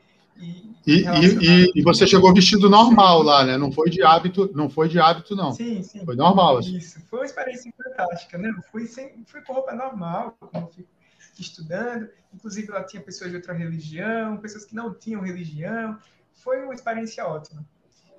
[0.86, 3.58] e, e, e, você chegou vestido normal lá, né?
[3.58, 5.52] Não foi de hábito, não foi de hábito, não.
[5.52, 6.04] Sim, sim.
[6.04, 6.58] Foi normal.
[6.58, 6.76] Assim.
[6.76, 8.50] Isso, foi uma experiência fantástica, né?
[8.56, 10.88] Eu fui, sem, fui com roupa normal, como eu fico
[11.38, 12.08] estudando.
[12.32, 15.98] Inclusive, lá tinha pessoas de outra religião, pessoas que não tinham religião.
[16.32, 17.64] Foi uma experiência ótima.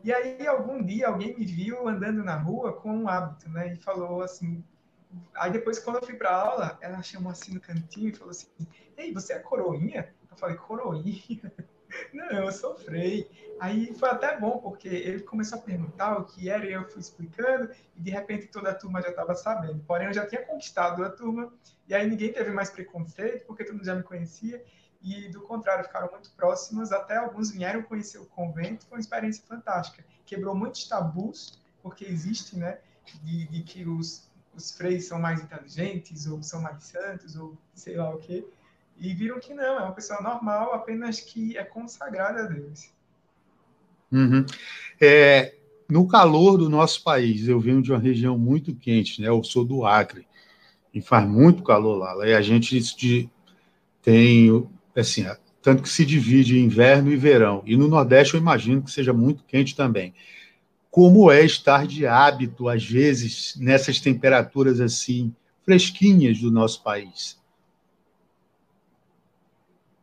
[0.03, 3.73] E aí, algum dia, alguém me viu andando na rua com um hábito, né?
[3.73, 4.63] E falou assim.
[5.35, 8.47] Aí, depois, quando eu fui para aula, ela chamou assim no cantinho e falou assim:
[8.95, 10.13] Ei, você é coroinha?
[10.29, 11.51] Eu falei: Coroinha?
[12.13, 13.29] Não, eu sofri.
[13.59, 16.99] Aí foi até bom, porque ele começou a perguntar o que era e eu fui
[16.99, 19.83] explicando, e de repente toda a turma já estava sabendo.
[19.85, 21.53] Porém, eu já tinha conquistado a turma,
[21.87, 24.63] e aí ninguém teve mais preconceito, porque todo mundo já me conhecia,
[25.01, 29.43] e do contrário, ficaram muito próximos, até alguns vieram conhecer o convento, foi uma experiência
[29.47, 30.03] fantástica.
[30.25, 32.79] Quebrou muitos tabus, porque existe, né,
[33.23, 38.13] de, de que os, os são mais inteligentes, ou são mais santos, ou sei lá
[38.13, 38.45] o quê
[39.01, 42.91] e viram que não, é uma pessoa normal, apenas que é consagrada a Deus.
[44.11, 44.45] Uhum.
[44.99, 45.55] É,
[45.89, 49.27] no calor do nosso país, eu venho de uma região muito quente, né?
[49.27, 50.27] Eu sou do Acre
[50.93, 52.27] e faz muito calor lá.
[52.27, 52.79] E a gente
[54.03, 55.25] tem, assim,
[55.63, 57.63] tanto que se divide inverno e verão.
[57.65, 60.13] E no Nordeste eu imagino que seja muito quente também.
[60.91, 65.33] Como é estar de hábito, às vezes, nessas temperaturas assim,
[65.63, 67.40] fresquinhas do nosso país?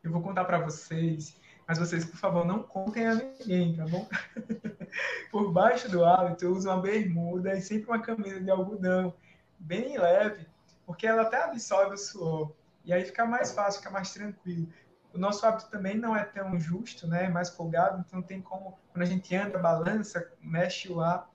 [0.02, 4.08] Eu vou contar para vocês, mas vocês, por favor, não contem a ninguém, tá bom?
[5.30, 9.14] por baixo do hábito, eu uso uma bermuda e sempre uma camisa de algodão,
[9.58, 10.46] bem leve,
[10.87, 12.52] porque ela até absorve o suor.
[12.84, 14.68] E aí fica mais fácil, fica mais tranquilo.
[15.12, 17.24] O nosso hábito também não é tão justo, né?
[17.24, 21.30] É mais folgado, então tem como, quando a gente anda, balança, mexe o ar,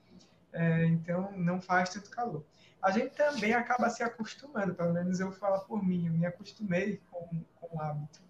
[0.52, 2.44] é, então não faz tanto calor.
[2.82, 7.00] A gente também acaba se acostumando, pelo menos eu falo por mim, eu me acostumei
[7.10, 8.20] com, com o hábito.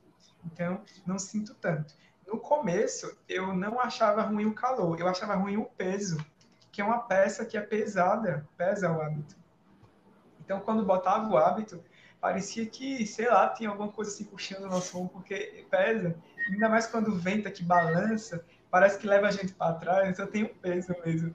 [0.45, 1.95] Então, não sinto tanto.
[2.27, 6.25] No começo, eu não achava ruim o calor, eu achava ruim o peso,
[6.73, 9.37] que é uma peça que é pesada, pesa o hábito.
[10.41, 11.83] Então, quando botava o hábito,
[12.21, 16.17] parecia que, sei lá, tinha alguma coisa assim puxando o nosso ombro, porque pesa.
[16.51, 20.27] Ainda mais quando o vento aqui balança, parece que leva a gente para trás, então
[20.27, 21.35] tem um peso mesmo.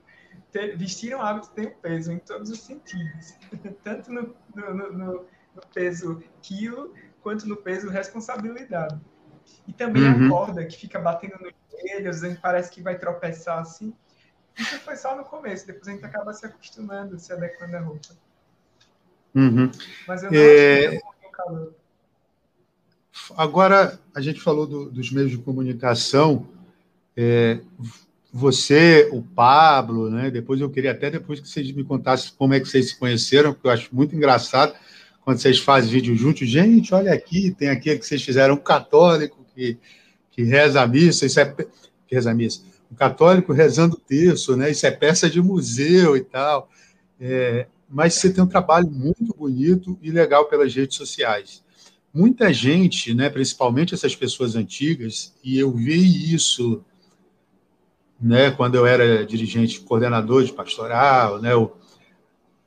[0.52, 3.34] Ter, vestir um hábito tem um peso em todos os sentidos,
[3.82, 8.98] tanto no, no, no, no peso quilo, quanto no peso responsabilidade.
[9.66, 10.26] E também uhum.
[10.26, 13.92] a corda que fica batendo nos joelhos, a gente parece que vai tropeçar assim.
[14.58, 18.08] Isso foi só no começo, depois a gente acaba se acostumando, se adequando à roupa.
[19.34, 19.70] Uhum.
[20.06, 20.86] Mas eu não é...
[20.86, 21.74] acho que calor.
[23.36, 26.48] Agora, a gente falou do, dos meios de comunicação.
[27.16, 27.60] É,
[28.32, 30.30] você, o Pablo, né?
[30.30, 33.52] Depois eu queria até depois que vocês me contassem como é que vocês se conheceram,
[33.52, 34.74] porque eu acho muito engraçado
[35.24, 36.48] quando vocês fazem vídeo juntos.
[36.48, 39.78] Gente, olha aqui, tem aquele que vocês fizeram um católico que,
[40.30, 42.62] que reza a missa, isso é que reza a missa.
[42.90, 44.70] Um católico rezando o terço, né?
[44.70, 46.68] Isso é peça de museu e tal.
[47.20, 51.62] É, mas você tem um trabalho muito bonito e legal pelas redes sociais.
[52.12, 56.84] Muita gente, né, principalmente essas pessoas antigas, e eu vi isso
[58.20, 61.52] né, quando eu era dirigente, coordenador de pastoral, né,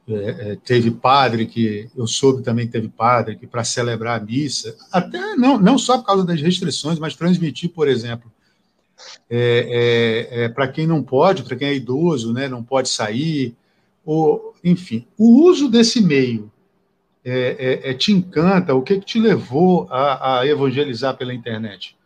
[0.08, 4.76] é, é teve padre que eu soube também teve padre que para celebrar a missa,
[4.92, 8.32] até não, não só por causa das restrições, mas transmitir, por exemplo,
[9.30, 13.56] é, é, é para quem não pode, para quem é idoso, né, não pode sair,
[14.06, 16.52] ou, enfim, o uso desse meio
[17.24, 18.76] é, te encanta?
[18.76, 21.98] O que, que te levou a, a, evangelizar pela internet?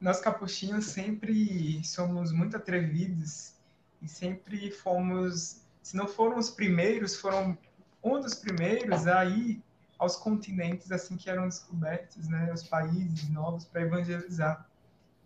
[0.00, 3.55] Nós capuchinhos sempre somos muito atrevidos
[4.02, 7.56] e sempre fomos, se não foram os primeiros, foram
[8.02, 9.62] um dos primeiros a ir
[9.98, 14.68] aos continentes assim que eram descobertos, né, os países novos para evangelizar.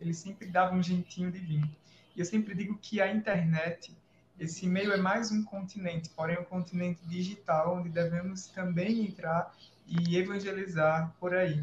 [0.00, 1.70] Eles sempre davam um jeitinho de vir.
[2.16, 3.94] E eu sempre digo que a internet,
[4.38, 9.54] esse meio é mais um continente, porém um continente digital, onde devemos também entrar
[9.86, 11.62] e evangelizar por aí.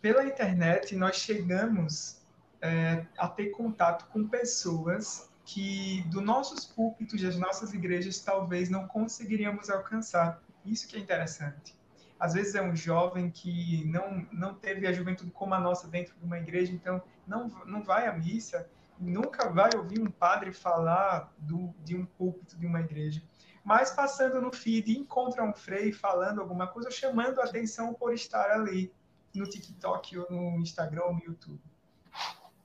[0.00, 2.21] Pela internet, nós chegamos
[2.62, 8.86] é, a ter contato com pessoas que do nossos púlpitos, das nossas igrejas, talvez não
[8.86, 10.40] conseguiríamos alcançar.
[10.64, 11.76] Isso que é interessante.
[12.18, 16.14] Às vezes é um jovem que não, não teve a juventude como a nossa dentro
[16.16, 21.34] de uma igreja, então não, não vai à missa, nunca vai ouvir um padre falar
[21.36, 23.20] do, de um púlpito de uma igreja.
[23.64, 28.52] Mas passando no feed, encontra um frei falando alguma coisa, chamando a atenção por estar
[28.52, 28.94] ali
[29.34, 31.71] no TikTok ou no Instagram ou no YouTube.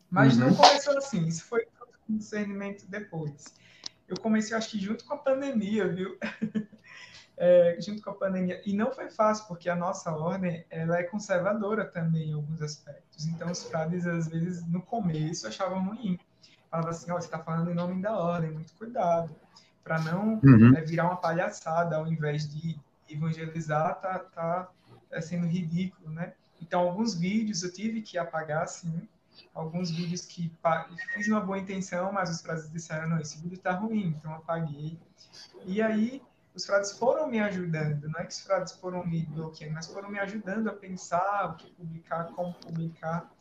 [0.10, 0.48] Mas uhum.
[0.48, 1.66] não começou assim, isso foi
[2.10, 3.54] um discernimento depois.
[4.08, 6.18] Eu comecei, acho que junto com a pandemia, viu?
[7.38, 8.62] é, junto com a pandemia.
[8.66, 13.28] E não foi fácil, porque a nossa ordem ela é conservadora também em alguns aspectos.
[13.28, 16.18] Então, os frades, às vezes, no começo, achavam ruim.
[16.72, 19.36] Falavam assim, oh, você está falando em nome da ordem, muito cuidado.
[19.84, 20.76] Para não uhum.
[20.76, 22.78] é, virar uma palhaçada, ao invés de
[23.10, 24.70] evangelizar, tá, tá
[25.12, 26.34] é, sendo ridículo, né?
[26.62, 29.08] Então, alguns vídeos eu tive que apagar, sim.
[29.54, 30.52] Alguns vídeos que
[31.14, 35.00] fiz uma boa intenção, mas os frades disseram, não, esse vídeo está ruim, então apaguei.
[35.66, 36.22] E aí,
[36.56, 40.10] os frades foram me ajudando, não é que os frades foram me bloqueando, mas foram
[40.10, 43.32] me ajudando a pensar o que publicar, como publicar.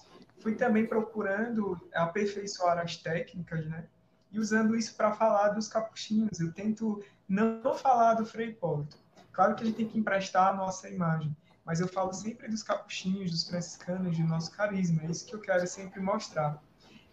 [0.40, 3.86] Fui também procurando aperfeiçoar as técnicas, né?
[4.30, 6.38] E usando isso para falar dos capuchinhos.
[6.38, 8.98] Eu tento não falar do Frei Hipólito.
[9.32, 11.34] Claro que a gente tem que emprestar a nossa imagem,
[11.66, 15.02] mas eu falo sempre dos capuchinhos, dos franciscanos, do nosso carisma.
[15.02, 16.62] É isso que eu quero sempre mostrar.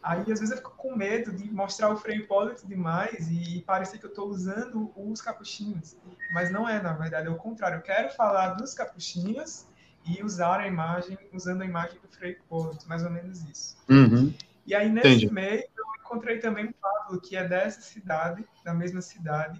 [0.01, 3.97] Aí, às vezes, eu fico com medo de mostrar o Frei Hipólito demais e parecer
[3.97, 5.95] que eu estou usando os capuchinhos.
[6.33, 7.77] Mas não é, na verdade, é o contrário.
[7.77, 9.65] Eu quero falar dos capuchinhos
[10.05, 13.75] e usar a imagem, usando a imagem do Frei Hipólito, mais ou menos isso.
[13.89, 14.31] Uhum.
[14.67, 15.33] E aí, nesse Entendi.
[15.33, 19.59] meio, eu encontrei também o Pablo, que é dessa cidade, da mesma cidade.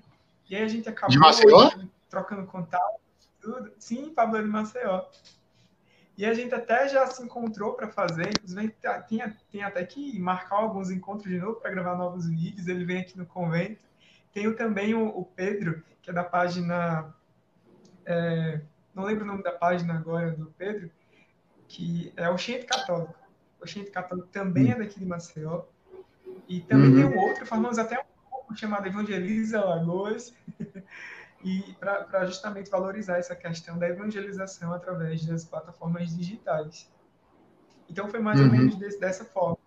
[0.50, 1.16] E aí a gente acabou
[2.10, 3.03] trocando contato.
[3.44, 3.74] Tudo.
[3.78, 5.06] Sim, Pablo é de Maceió.
[6.18, 8.74] E a gente até já se encontrou para fazer, inclusive
[9.10, 9.20] tem,
[9.52, 12.68] tem até que marcar alguns encontros de novo para gravar novos vídeos.
[12.68, 13.84] Ele vem aqui no convento.
[14.32, 17.14] Tenho também o, o Pedro, que é da página.
[18.06, 18.62] É,
[18.96, 20.90] não lembro o nome da página agora do Pedro,
[21.68, 23.16] que é o Oxente Católico.
[23.60, 25.64] O Oxente Católico também é daqui de Maceió.
[26.48, 26.96] E também uhum.
[26.96, 30.34] tem um outro, formamos até um grupo chamado Evangeliza Lagoas,
[31.44, 36.90] e para justamente valorizar essa questão da evangelização através das plataformas digitais.
[37.90, 38.46] Então foi mais uhum.
[38.46, 39.58] ou menos desse, dessa forma.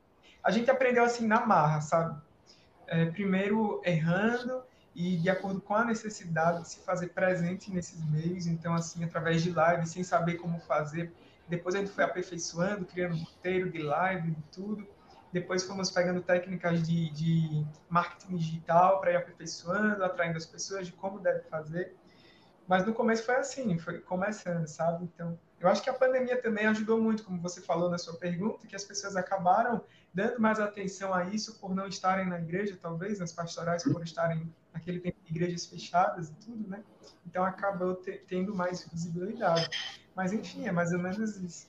[0.43, 2.19] A gente aprendeu assim na marra, sabe?
[2.87, 4.63] É, primeiro errando
[4.95, 9.43] e de acordo com a necessidade de se fazer presente nesses meios, então assim através
[9.43, 11.13] de live, sem saber como fazer.
[11.47, 14.87] Depois a gente foi aperfeiçoando, criando roteiro de live e tudo.
[15.33, 20.93] Depois fomos pegando técnicas de, de marketing digital para ir aperfeiçoando, atraindo as pessoas de
[20.93, 21.95] como deve fazer.
[22.67, 25.05] Mas no começo foi assim, foi começando, sabe?
[25.05, 28.67] Então, eu acho que a pandemia também ajudou muito, como você falou na sua pergunta,
[28.67, 33.19] que as pessoas acabaram dando mais atenção a isso por não estarem na igreja, talvez,
[33.19, 36.83] nas pastorais, por estarem naquele tempo de igrejas fechadas e tudo, né?
[37.27, 39.69] Então acabou te, tendo mais visibilidade.
[40.15, 41.69] Mas enfim, é mais ou menos isso.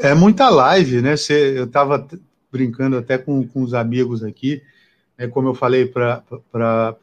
[0.00, 1.14] É muita live, né?
[1.30, 2.06] Eu estava
[2.54, 4.62] brincando até com, com os amigos aqui,
[5.18, 6.22] é, como eu falei para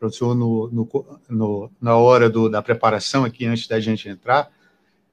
[0.02, 4.50] o senhor no, no, no, na hora do, da preparação aqui, antes da gente entrar,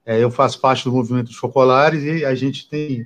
[0.06, 3.04] é, eu faço parte do movimento dos focolares e a gente tem,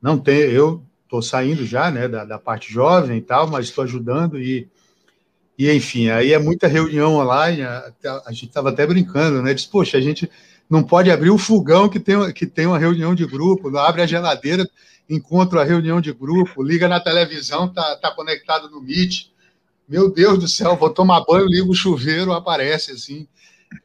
[0.00, 3.84] não tem, eu estou saindo já, né, da, da, parte jovem e tal, mas estou
[3.84, 4.66] ajudando e,
[5.58, 7.92] e, enfim, aí é muita reunião online, a,
[8.24, 10.30] a gente estava até brincando, né, diz, poxa, a gente
[10.68, 14.00] não pode abrir o fogão que tem, que tem uma reunião de grupo, não abre
[14.00, 14.68] a geladeira,
[15.08, 19.28] encontra a reunião de grupo, liga na televisão, tá, tá conectado no Meet.
[19.88, 23.26] Meu Deus do céu, vou tomar banho, ligo o chuveiro, aparece assim,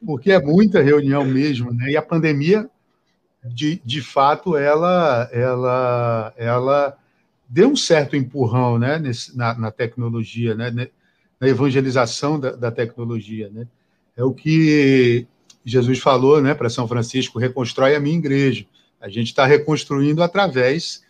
[0.04, 1.90] porque é muita reunião mesmo, né?
[1.90, 2.68] E a pandemia,
[3.42, 6.98] de, de fato, ela, ela, ela
[7.48, 10.70] deu um certo empurrão, né, Nesse, na, na tecnologia, né,
[11.40, 13.66] na evangelização da, da tecnologia, né?
[14.16, 15.26] É o que
[15.64, 18.66] Jesus falou, né, para São Francisco, reconstrói a minha igreja.
[19.00, 21.03] A gente está reconstruindo através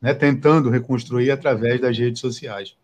[0.00, 2.76] né, tentando reconstruir através das redes sociais.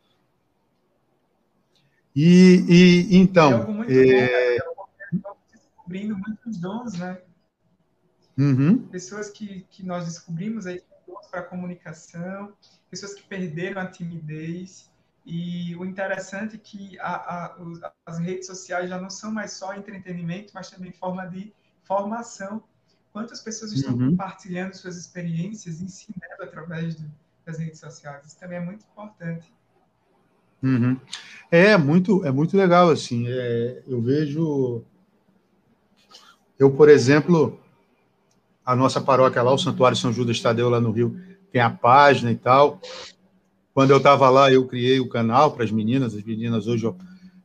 [2.14, 3.84] E, e então.
[3.88, 4.58] É...
[4.58, 5.22] Bom, né?
[5.52, 7.18] descobrindo muitos dons, né?
[8.38, 8.86] Uhum.
[8.88, 12.52] Pessoas que, que nós descobrimos aí dons para comunicação,
[12.90, 14.90] pessoas que perderam a timidez.
[15.24, 19.72] E o interessante é que a, a, as redes sociais já não são mais só
[19.74, 21.52] entretenimento, mas também forma de
[21.84, 22.62] formação
[23.12, 24.10] Quantas pessoas estão uhum.
[24.10, 27.10] compartilhando suas experiências, ensinando através do,
[27.44, 28.26] das redes sociais?
[28.26, 29.52] Isso também é muito importante.
[30.62, 30.96] Uhum.
[31.50, 33.26] É muito, é muito legal assim.
[33.28, 34.82] É, eu vejo,
[36.58, 37.60] eu por exemplo,
[38.64, 41.20] a nossa paróquia lá, o Santuário São Judas Tadeu lá no Rio,
[41.50, 42.80] tem a página e tal.
[43.74, 46.14] Quando eu estava lá, eu criei o canal para as meninas.
[46.14, 46.90] As meninas hoje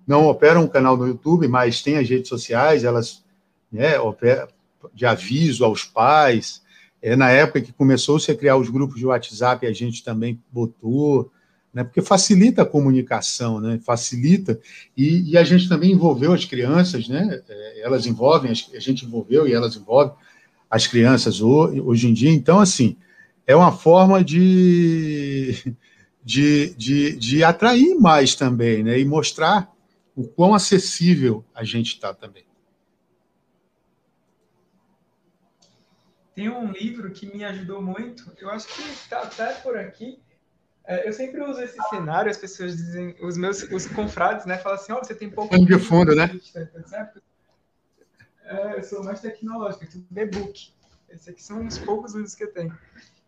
[0.05, 2.83] não operam um canal no YouTube, mas têm as redes sociais.
[2.83, 3.25] Elas
[3.71, 4.47] né, operam,
[4.93, 6.61] de aviso aos pais.
[7.01, 11.31] É, na época que começou-se a criar os grupos de WhatsApp, a gente também botou,
[11.73, 14.59] né, porque facilita a comunicação, né, facilita,
[14.95, 19.47] e, e a gente também envolveu as crianças, né, é, elas envolvem, a gente envolveu
[19.47, 20.15] e elas envolvem
[20.69, 22.97] as crianças hoje, em dia, então, assim,
[23.45, 25.53] é uma forma de,
[26.25, 29.71] de, de, de atrair mais também, né, e mostrar
[30.15, 32.46] o quão acessível a gente está também.
[36.37, 40.19] Tem um livro que me ajudou muito, eu acho que está até por aqui.
[40.85, 44.77] É, eu sempre uso esse cenário, as pessoas dizem, os meus os confrades, né, falam
[44.77, 45.57] assim: ó, oh, você tem pouco.
[45.57, 46.39] de fundo, né?
[48.43, 50.71] É, eu sou mais tecnológico, tudo e-book.
[51.09, 52.77] Esses aqui são os poucos livros que eu tenho.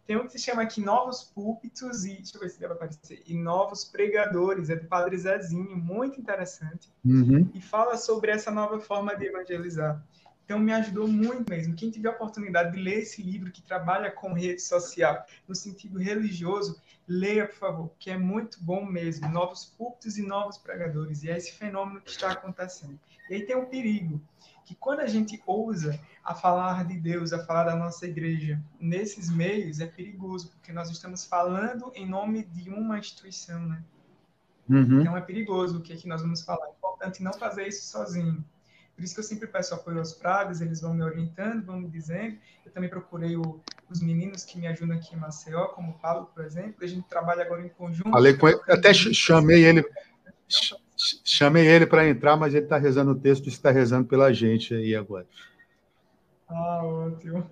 [0.05, 3.23] Tem um que se chama aqui Novos Púlpitos e, deixa eu ver se deve aparecer,
[3.25, 6.93] e Novos Pregadores, é do Padre Zezinho, muito interessante.
[7.03, 7.49] Uhum.
[7.55, 9.99] E fala sobre essa nova forma de evangelizar.
[10.49, 11.75] Então, me ajudou muito mesmo.
[11.75, 15.99] Quem tiver a oportunidade de ler esse livro que trabalha com rede social no sentido
[15.99, 19.29] religioso, leia, por favor, que é muito bom mesmo.
[19.29, 21.21] Novos púlpitos e novos pregadores.
[21.21, 22.99] E é esse fenômeno que está acontecendo.
[23.29, 24.19] E aí tem um perigo,
[24.65, 29.29] que quando a gente ousa a falar de Deus, a falar da nossa igreja nesses
[29.29, 33.83] meios, é perigoso, porque nós estamos falando em nome de uma instituição, né?
[34.67, 35.01] Uhum.
[35.01, 36.65] Então é perigoso o que, é que nós vamos falar.
[36.65, 38.43] É importante não fazer isso sozinho.
[38.99, 41.87] Por isso que eu sempre peço apoio aos prados, eles vão me orientando, vão me
[41.87, 42.37] dizendo.
[42.65, 46.29] Eu também procurei o, os meninos que me ajudam aqui em Maceió, como o Paulo,
[46.35, 46.75] por exemplo.
[46.81, 48.11] A gente trabalha agora em conjunto.
[48.11, 49.89] Falei com ele, até chamei ele,
[51.23, 54.73] chamei ele para entrar, mas ele está rezando o texto e está rezando pela gente
[54.73, 55.25] aí agora.
[56.49, 57.49] Ah, ótimo.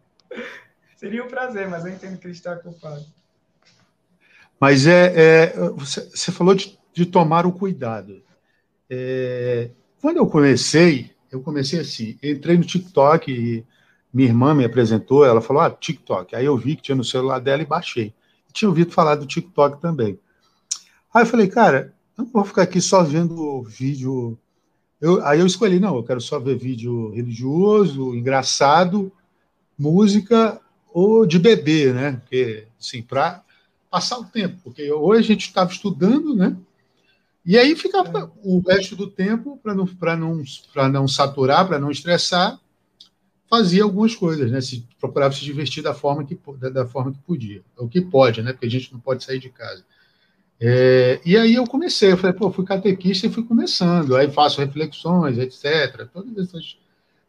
[0.96, 3.04] Seria um prazer, mas eu entendo que ele está ocupado.
[4.58, 8.22] Mas é, é você, você, falou de, de tomar o cuidado.
[8.88, 9.70] É,
[10.02, 13.64] quando eu comecei, eu comecei assim, entrei no TikTok e
[14.12, 16.34] minha irmã me apresentou, ela falou, ah, TikTok.
[16.34, 18.12] Aí eu vi que tinha no celular dela e baixei.
[18.52, 20.18] tinha ouvido falar do TikTok também.
[21.14, 24.36] Aí eu falei, cara, não vou ficar aqui só vendo vídeo.
[25.00, 29.12] Eu, aí eu escolhi, não, eu quero só ver vídeo religioso, engraçado,
[29.78, 30.60] música
[30.92, 32.20] ou de bebê, né?
[32.22, 33.44] Porque, assim, para
[33.88, 36.56] passar o tempo, porque hoje a gente estava estudando, né?
[37.44, 38.30] E aí ficava é.
[38.44, 39.86] o resto do tempo, para não,
[40.16, 42.58] não, não saturar, para não estressar,
[43.50, 44.60] fazia algumas coisas, né?
[44.60, 48.42] Se, procurava se divertir da forma que, da, da forma que podia, o que pode,
[48.42, 48.52] né?
[48.52, 49.84] Porque a gente não pode sair de casa.
[50.64, 54.60] É, e aí eu comecei, eu falei, pô, fui catequista e fui começando, aí faço
[54.60, 56.06] reflexões, etc.
[56.12, 56.78] Todas essas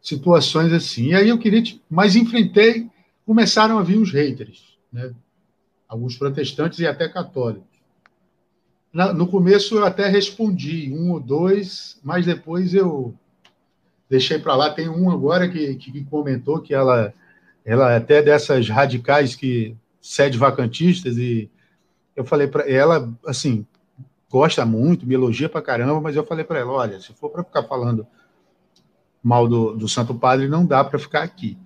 [0.00, 1.08] situações assim.
[1.08, 2.88] E aí eu queria, mas enfrentei,
[3.26, 5.12] começaram a vir os haters, né?
[5.88, 7.73] Alguns protestantes e até católicos.
[8.94, 13.12] No começo eu até respondi, um ou dois, mas depois eu
[14.08, 14.70] deixei para lá.
[14.70, 17.12] Tem um agora que, que comentou que ela,
[17.64, 21.50] ela é até dessas radicais que cede vacantistas e
[22.14, 23.66] eu falei para ela, assim,
[24.30, 27.42] gosta muito, me elogia para caramba, mas eu falei para ela, olha, se for para
[27.42, 28.06] ficar falando
[29.20, 31.58] mal do, do Santo Padre, não dá para ficar aqui.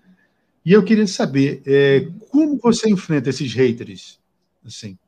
[0.64, 4.18] E eu queria saber é, como você enfrenta esses haters,
[4.64, 4.98] assim.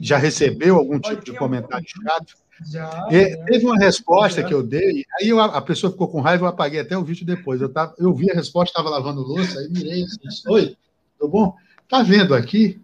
[0.00, 2.34] Já recebeu algum tipo de comentário chato?
[2.64, 4.48] Já, Teve uma resposta já.
[4.48, 7.26] que eu dei, aí eu, a pessoa ficou com raiva, eu apaguei até o vídeo
[7.26, 7.60] depois.
[7.60, 10.76] Eu, tava, eu vi a resposta, estava lavando louça, aí mirei assim, oi,
[11.18, 11.56] tudo bom?
[11.88, 12.80] Tá vendo aqui?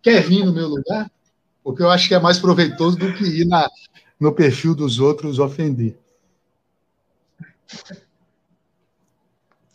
[0.00, 1.10] Quer vir no meu lugar?
[1.62, 3.68] Porque eu acho que é mais proveitoso do que ir na,
[4.18, 5.96] no perfil dos outros ofender.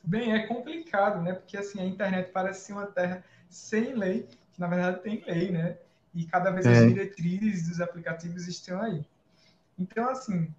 [0.03, 1.33] Bem, é complicado, né?
[1.33, 5.51] Porque assim, a internet parece ser uma terra sem lei, que na verdade tem lei,
[5.51, 5.77] né?
[6.13, 6.71] E cada vez é.
[6.71, 9.05] as diretrizes dos aplicativos estão aí.
[9.77, 10.53] Então, assim,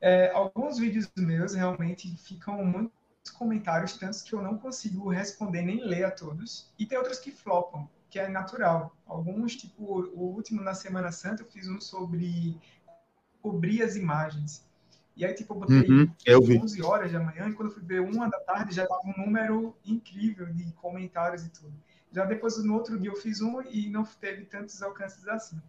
[0.00, 5.84] é, alguns vídeos meus realmente ficam muitos comentários, tantos que eu não consigo responder nem
[5.84, 6.70] ler a todos.
[6.78, 8.94] E tem outros que flopam, que é natural.
[9.06, 12.58] Alguns, tipo, o último na Semana Santa, eu fiz um sobre
[13.42, 14.68] cobrir as imagens.
[15.16, 17.82] E aí, tipo, eu botei uhum, eu 11 horas da manhã, e quando eu fui
[17.82, 21.74] ver uma da tarde, já tava um número incrível de comentários e tudo.
[22.12, 25.60] Já depois, no outro dia, eu fiz um e não teve tantos alcances assim.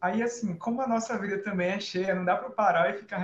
[0.00, 3.18] Aí, assim, como a nossa vida também é cheia, não dá para parar e ficar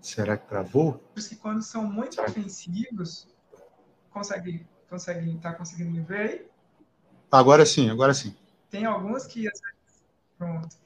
[0.00, 1.00] Será que travou?
[1.14, 2.28] Que quando são muito Será?
[2.28, 3.28] ofensivos,
[4.10, 6.50] consegue, consegue, tá conseguindo me ver aí?
[7.30, 8.34] Agora sim, agora sim.
[8.70, 9.48] Tem alguns que,
[10.36, 10.76] pronto.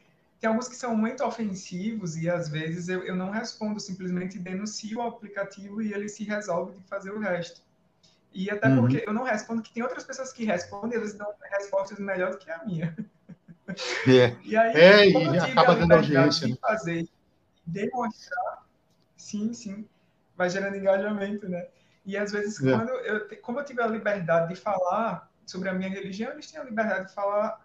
[0.44, 4.98] Tem alguns que são muito ofensivos e às vezes eu, eu não respondo, simplesmente denuncio
[4.98, 7.62] o aplicativo e ele se resolve de fazer o resto.
[8.30, 8.80] E até uhum.
[8.82, 12.36] porque eu não respondo, que tem outras pessoas que respondem, eles dão respostas melhor do
[12.36, 12.94] que a minha.
[14.06, 16.46] É, e aí, é, e acaba dando audiência.
[16.46, 16.58] De né?
[16.60, 17.08] fazer,
[17.64, 18.66] demonstrar,
[19.16, 19.88] sim, sim,
[20.36, 21.68] vai gerando engajamento, né?
[22.04, 22.70] E às vezes, é.
[22.70, 26.60] quando eu, como eu tive a liberdade de falar sobre a minha religião, eles têm
[26.60, 27.63] a liberdade de falar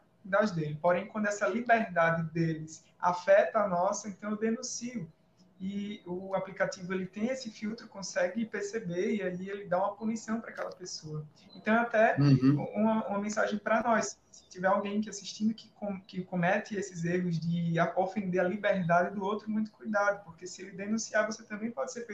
[0.51, 0.77] dele.
[0.81, 5.11] Porém, quando essa liberdade deles afeta a nossa, então eu denuncio.
[5.61, 10.39] E o aplicativo ele tem esse filtro, consegue perceber e aí ele dá uma punição
[10.39, 11.25] para aquela pessoa.
[11.53, 12.63] Então, até uhum.
[12.73, 17.03] uma, uma, mensagem para nós: se tiver alguém que assistindo que, com, que comete esses
[17.03, 21.69] erros de ofender a liberdade do outro, muito cuidado, porque se ele denunciar, você também
[21.69, 22.07] pode ser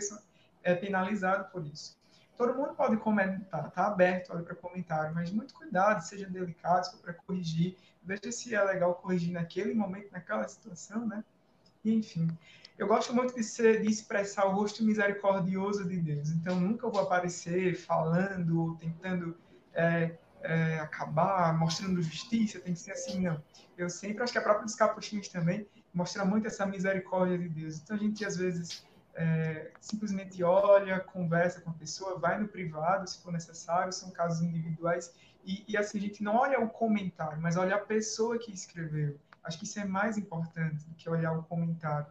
[0.64, 1.96] é, penalizado por isso.
[2.38, 7.78] Todo mundo pode comentar, tá aberto para comentário, mas muito cuidado, seja delicado para corrigir
[8.06, 11.24] veja se é legal corrigir naquele momento, naquela situação, né?
[11.84, 12.28] Enfim,
[12.78, 16.30] eu gosto muito de, ser, de expressar o rosto misericordioso de Deus.
[16.30, 19.36] Então, nunca vou aparecer falando, tentando
[19.74, 23.42] é, é, acabar, mostrando justiça, tem que ser assim, não.
[23.78, 27.80] Eu sempre, acho que a própria dos capuchinhos também mostra muito essa misericórdia de Deus.
[27.80, 33.10] Então, a gente, às vezes, é, simplesmente olha, conversa com a pessoa, vai no privado,
[33.10, 35.14] se for necessário, são casos individuais,
[35.46, 39.18] e, e, assim, a gente não olha o comentário, mas olha a pessoa que escreveu.
[39.44, 42.08] Acho que isso é mais importante do que olhar o comentário.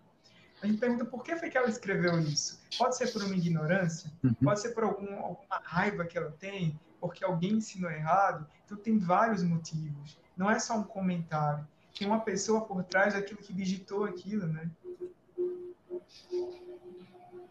[0.63, 2.61] A gente pergunta por que foi que ela escreveu isso.
[2.79, 4.33] Pode ser por uma ignorância, uhum.
[4.35, 8.47] pode ser por algum, alguma raiva que ela tem, porque alguém ensinou errado.
[8.65, 10.17] Então, tem vários motivos.
[10.37, 11.67] Não é só um comentário.
[11.99, 14.71] Tem uma pessoa por trás daquilo que digitou aquilo, né?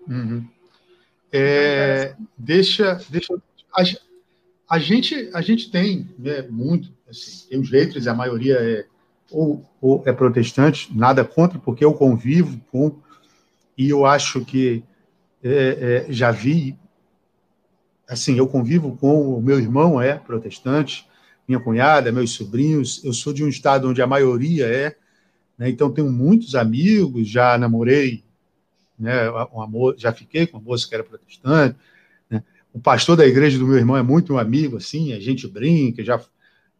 [0.07, 0.47] Uhum.
[1.31, 3.33] É, deixa, deixa,
[4.69, 8.85] a gente, a gente tem né, muito, assim, tem os haters, a maioria é
[9.31, 12.99] ou, ou, é protestante, nada contra, porque eu convivo com,
[13.77, 14.83] e eu acho que
[15.43, 16.77] é, é, já vi,
[18.07, 21.07] assim, eu convivo com o meu irmão é protestante,
[21.47, 24.95] minha cunhada, meus sobrinhos, eu sou de um estado onde a maioria é,
[25.57, 28.23] né, então tenho muitos amigos, já namorei,
[28.97, 31.75] né, uma, já fiquei com uma moça que era protestante,
[32.73, 36.03] o pastor da igreja do meu irmão é muito um amigo, assim, a gente brinca,
[36.03, 36.19] já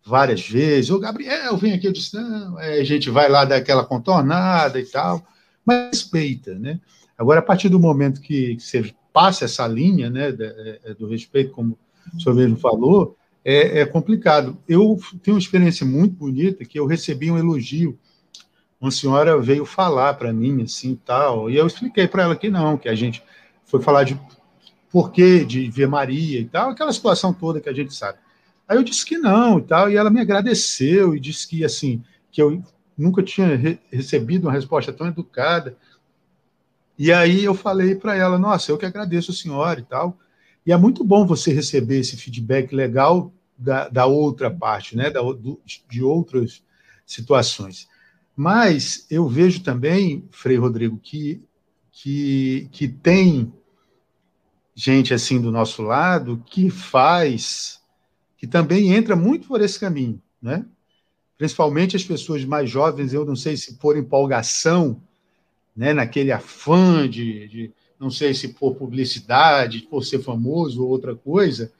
[0.03, 0.89] várias vezes.
[0.89, 4.79] O Gabriel, vem aqui, eu disse, não, é, a gente vai lá dar aquela contornada
[4.79, 5.25] e tal,
[5.63, 6.79] mas respeita, né?
[7.15, 11.51] Agora, a partir do momento que, você passa essa linha né, é, é, do respeito,
[11.51, 11.77] como
[12.13, 14.57] o senhor mesmo falou, é, é complicado.
[14.67, 17.97] Eu tenho uma experiência muito bonita que eu recebi um elogio.
[18.83, 22.77] Uma senhora veio falar para mim assim tal, e eu expliquei para ela que não,
[22.77, 23.23] que a gente
[23.63, 24.19] foi falar de
[24.91, 28.17] porquê de ver Maria e tal, aquela situação toda que a gente sabe.
[28.67, 32.03] Aí eu disse que não e tal, e ela me agradeceu e disse que assim
[32.29, 32.61] que eu
[32.97, 35.77] nunca tinha re recebido uma resposta tão educada.
[36.99, 40.17] E aí eu falei para ela, nossa, eu que agradeço a senhora e tal.
[40.65, 45.21] E é muito bom você receber esse feedback legal da, da outra parte, né, da,
[45.21, 46.61] do, de outras
[47.05, 47.87] situações.
[48.35, 51.41] Mas eu vejo também, Frei Rodrigo, que,
[51.91, 53.53] que, que tem
[54.75, 57.79] gente assim do nosso lado que faz,
[58.37, 60.65] que também entra muito por esse caminho, né?
[61.37, 65.01] Principalmente as pessoas mais jovens, eu não sei se por empolgação,
[65.75, 71.15] né, naquele afã de, de não sei se por publicidade, por ser famoso ou outra
[71.15, 71.71] coisa,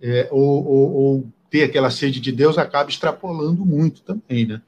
[0.00, 4.62] é, ou, ou, ou, ter aquela sede de Deus, acaba extrapolando muito também, né?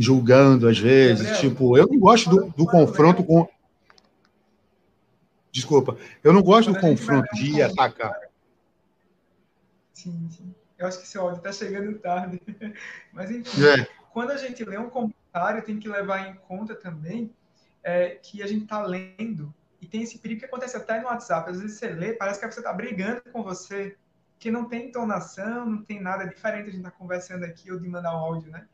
[0.00, 1.26] Julgando, às vezes.
[1.26, 3.48] Gabriel, tipo, eu não gosto do, do confronto com.
[5.52, 8.18] Desculpa, eu não gosto do confronto de ir atacar.
[9.92, 10.54] Sim, sim.
[10.78, 12.40] Eu acho que seu áudio está chegando tarde.
[13.12, 13.86] Mas, enfim, é.
[14.12, 17.30] quando a gente lê um comentário, tem que levar em conta também
[17.82, 21.50] é, que a gente está lendo e tem esse perigo que acontece até no WhatsApp.
[21.50, 23.96] Às vezes você lê, parece que a pessoa está brigando com você,
[24.38, 26.68] que não tem entonação, não tem nada diferente.
[26.68, 28.66] A gente está conversando aqui ou de mandar um áudio, né?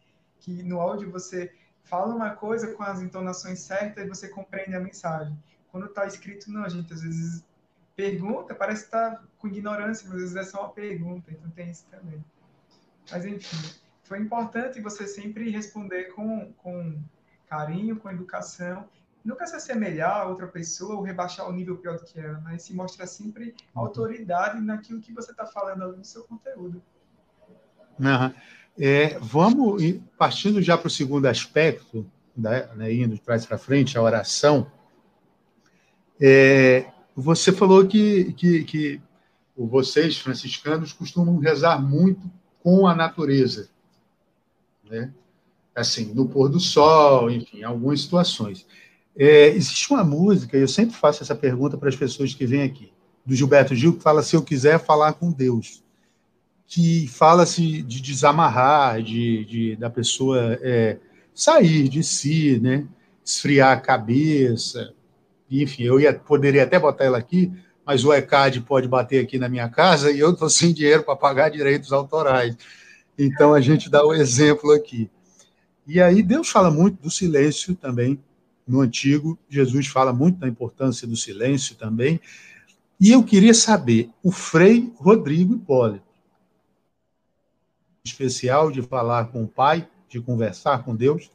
[0.46, 4.80] Que no áudio você fala uma coisa com as entonações certas e você compreende a
[4.80, 5.36] mensagem.
[5.70, 7.44] Quando está escrito, não, a gente às vezes
[7.94, 11.70] pergunta, parece que está com ignorância, mas às vezes é só uma pergunta, então tem
[11.70, 12.24] isso também.
[13.10, 13.56] Mas enfim,
[14.04, 16.98] foi importante você sempre responder com, com
[17.48, 18.88] carinho, com educação.
[19.24, 22.62] Nunca se assemelhar a outra pessoa ou rebaixar o nível pior do que ela, mas
[22.62, 23.82] se mostrar sempre uhum.
[23.82, 26.80] autoridade naquilo que você está falando ali no seu conteúdo.
[27.98, 28.34] Uhum.
[28.78, 29.82] É, vamos,
[30.18, 32.06] partindo já para o segundo aspecto,
[32.36, 34.70] né, né, indo de trás para frente, a oração.
[36.20, 39.00] É, você falou que, que, que
[39.56, 42.30] vocês, franciscanos, costumam rezar muito
[42.62, 43.70] com a natureza.
[44.88, 45.12] Né?
[45.76, 48.66] assim, no pôr do sol, enfim, algumas situações.
[49.14, 52.90] É, existe uma música, eu sempre faço essa pergunta para as pessoas que vêm aqui,
[53.24, 55.82] do Gilberto Gil, que fala se eu quiser falar com Deus,
[56.66, 60.98] que fala-se de desamarrar, de, de da pessoa é,
[61.34, 62.86] sair de si, né,
[63.24, 64.92] esfriar a cabeça,
[65.50, 67.52] enfim, eu ia, poderia até botar ela aqui,
[67.84, 71.14] mas o ECAD pode bater aqui na minha casa e eu estou sem dinheiro para
[71.14, 72.56] pagar direitos autorais.
[73.16, 75.08] Então a gente dá o exemplo aqui.
[75.86, 78.18] E aí Deus fala muito do silêncio também
[78.66, 82.20] no Antigo, Jesus fala muito da importância do silêncio também.
[82.98, 86.05] E eu queria saber, o Frei Rodrigo Hipólito,
[88.06, 91.30] especial de falar com o Pai, de conversar com Deus.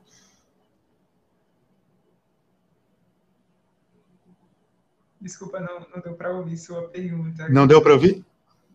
[5.19, 7.47] Desculpa, não, não deu para ouvir sua pergunta.
[7.47, 8.25] Não deu para ouvir?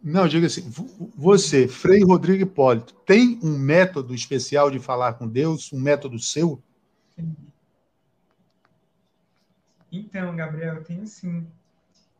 [0.02, 0.70] Não, diga assim,
[1.16, 6.62] você, Frei Rodrigo Hipólito, tem um método especial de falar com Deus, um método seu?
[9.90, 11.44] Então, Gabriel, tenho sim.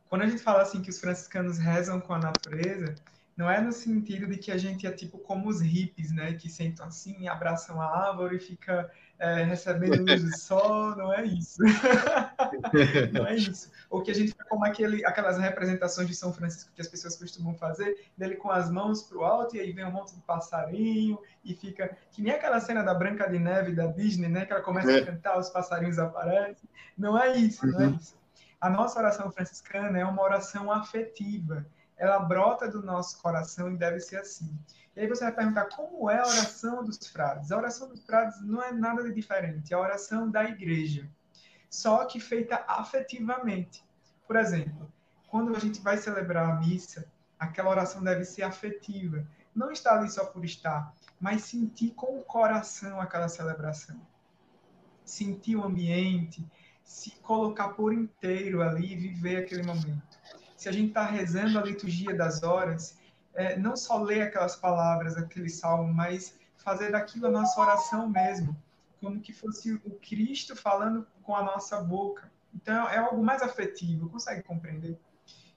[0.09, 2.95] Quando a gente fala assim que os franciscanos rezam com a natureza,
[3.37, 6.33] não é no sentido de que a gente é tipo como os hippies, né?
[6.33, 11.23] Que sentam assim, abraçam a árvore e fica é, recebendo luz do sol, não é
[11.23, 11.59] isso.
[13.13, 13.71] não é isso.
[13.91, 17.15] Ou que a gente fica como aquele, aquelas representações de São Francisco que as pessoas
[17.17, 20.23] costumam fazer, dele com as mãos para o alto e aí vem um monte de
[20.23, 24.47] passarinho e fica que nem aquela cena da Branca de Neve da Disney, né?
[24.47, 25.01] Que ela começa é.
[25.01, 26.67] a cantar, os passarinhos aparecem.
[26.97, 27.97] Não é isso, não é uhum.
[27.97, 28.17] isso.
[28.59, 31.67] A nossa oração franciscana é uma oração afetiva
[31.97, 34.57] ela brota do nosso coração e deve ser assim.
[34.95, 37.51] E aí você vai perguntar como é a oração dos frades.
[37.51, 41.09] A oração dos frades não é nada de diferente, é a oração da igreja,
[41.71, 43.85] só que feita afetivamente.
[44.27, 44.91] Por exemplo,
[45.29, 49.27] quando a gente vai celebrar a missa, aquela oração deve ser afetiva.
[49.55, 54.01] Não estar ali só por estar, mas sentir com o coração aquela celebração.
[55.05, 56.47] Sentir o ambiente,
[56.83, 60.16] se colocar por inteiro ali e viver aquele momento
[60.57, 62.99] se a gente está rezando a liturgia das horas,
[63.35, 68.57] é, não só ler aquelas palavras, aquele salmo, mas fazer daquilo a nossa oração mesmo,
[69.01, 72.31] como que fosse o Cristo falando com a nossa boca.
[72.55, 74.99] Então, é algo mais afetivo, consegue compreender?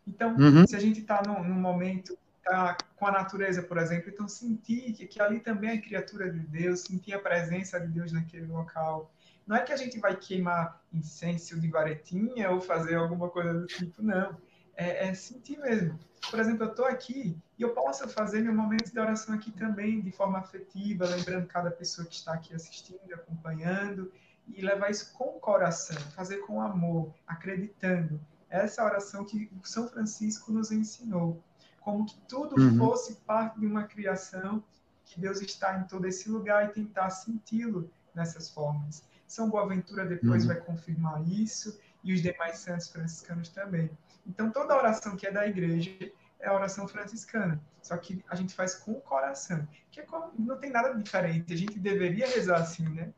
[0.06, 0.68] Então, uhum.
[0.68, 4.94] se a gente está num, num, momento tá com a natureza, por exemplo, então sentir
[4.94, 9.12] que, que ali também é criatura de Deus, sentir a presença de Deus naquele local.
[9.48, 13.66] Não é que a gente vai queimar incenso de varetinha ou fazer alguma coisa do
[13.66, 14.36] tipo, não.
[14.80, 16.00] É, é sentir mesmo.
[16.32, 20.00] Por exemplo, eu estou aqui e eu posso fazer meu momento de oração aqui também,
[20.00, 24.10] de forma afetiva, lembrando cada pessoa que está aqui assistindo, acompanhando,
[24.48, 28.22] e levar isso com o coração, fazer com amor, acreditando.
[28.50, 31.44] Essa oração que São Francisco nos ensinou
[31.82, 32.78] como que tudo uhum.
[32.78, 34.64] fosse parte de uma criação,
[35.06, 39.04] que Deus está em todo esse lugar e tentar senti-lo nessas formas.
[39.28, 40.50] São Boaventura depois uhum.
[40.50, 43.90] vai confirmar isso e os demais santos franciscanos também.
[44.30, 45.92] Então, toda oração que é da igreja
[46.40, 50.32] é a oração franciscana, só que a gente faz com o coração, que é como,
[50.38, 53.12] não tem nada diferente, a gente deveria rezar assim, né?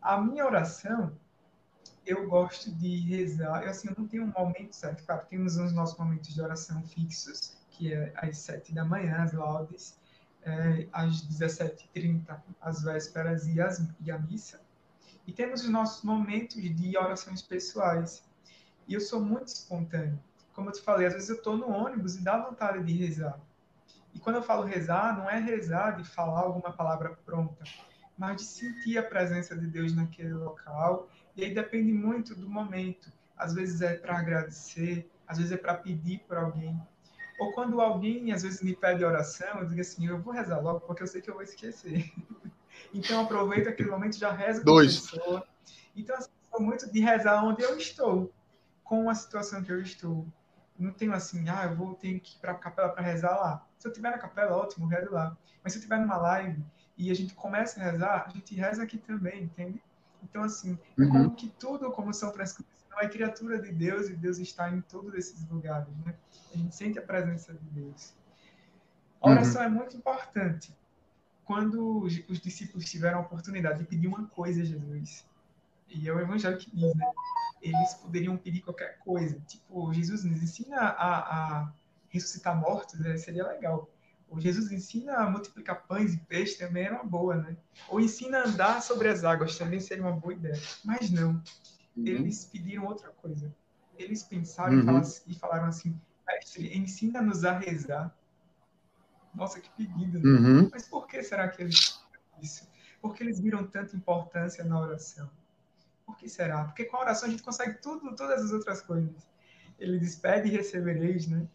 [0.00, 1.12] A minha oração,
[2.06, 5.72] eu gosto de rezar, eu, assim, eu não tenho um momento certo, claro, temos os
[5.72, 9.98] nossos momentos de oração fixos, que é às 7 da manhã, as laudes,
[10.42, 14.60] é, às 17h30, as vésperas e, as, e a missa.
[15.26, 18.22] E temos os nossos momentos de orações pessoais.
[18.86, 20.20] E eu sou muito espontâneo.
[20.56, 23.38] Como eu te falei, às vezes eu estou no ônibus e dá vontade de rezar.
[24.14, 27.62] E quando eu falo rezar, não é rezar de falar alguma palavra pronta,
[28.16, 31.10] mas de sentir a presença de Deus naquele local.
[31.36, 33.12] E aí depende muito do momento.
[33.36, 36.80] Às vezes é para agradecer, às vezes é para pedir por alguém,
[37.38, 40.80] ou quando alguém às vezes me pede oração, eu digo assim, eu vou rezar logo
[40.80, 42.10] porque eu sei que eu vou esquecer.
[42.94, 44.96] então aproveita aquele momento já reza com Dois.
[44.96, 45.46] a pessoa.
[45.94, 48.32] Então assim, sou muito de rezar onde eu estou,
[48.82, 50.26] com a situação que eu estou.
[50.78, 53.66] Não tenho assim, ah, eu vou ter que ir para a capela para rezar lá.
[53.78, 55.36] Se eu estiver na capela, ótimo, rezo lá.
[55.62, 56.62] Mas se eu estiver numa live
[56.96, 59.82] e a gente começa a rezar, a gente reza aqui também, entende?
[60.22, 61.10] Então, assim, é uhum.
[61.10, 64.80] como que tudo, como São Francisco não é criatura de Deus e Deus está em
[64.80, 66.14] todos esses lugares, né?
[66.54, 68.14] A gente sente a presença de Deus.
[69.20, 69.66] A oração uhum.
[69.66, 70.74] é muito importante.
[71.44, 75.24] Quando os discípulos tiveram a oportunidade de pedir uma coisa a Jesus,
[75.88, 77.06] e é o evangelho que diz, né?
[77.60, 79.40] Eles poderiam pedir qualquer coisa.
[79.46, 81.18] Tipo, Jesus nos ensina a,
[81.62, 81.72] a
[82.08, 83.16] ressuscitar mortos, né?
[83.16, 83.90] seria legal.
[84.28, 87.56] Ou Jesus ensina a multiplicar pães e peixes, também era uma boa, né?
[87.88, 90.60] Ou ensina a andar sobre as águas, também seria uma boa ideia.
[90.84, 91.30] Mas não.
[91.96, 92.06] Uhum.
[92.06, 93.54] Eles pediram outra coisa.
[93.96, 95.00] Eles pensaram uhum.
[95.26, 98.14] e falaram assim: Mestre, ensina-nos a rezar.
[99.34, 100.28] Nossa, que pedido, né?
[100.28, 100.68] Uhum.
[100.72, 102.00] Mas por que será que eles
[102.42, 102.68] isso?
[103.00, 105.30] Porque eles viram tanta importância na oração.
[106.06, 106.64] Por que será?
[106.64, 109.28] Porque com a oração a gente consegue tudo, todas as outras coisas.
[109.78, 111.46] Ele diz: pede e recebereis, né?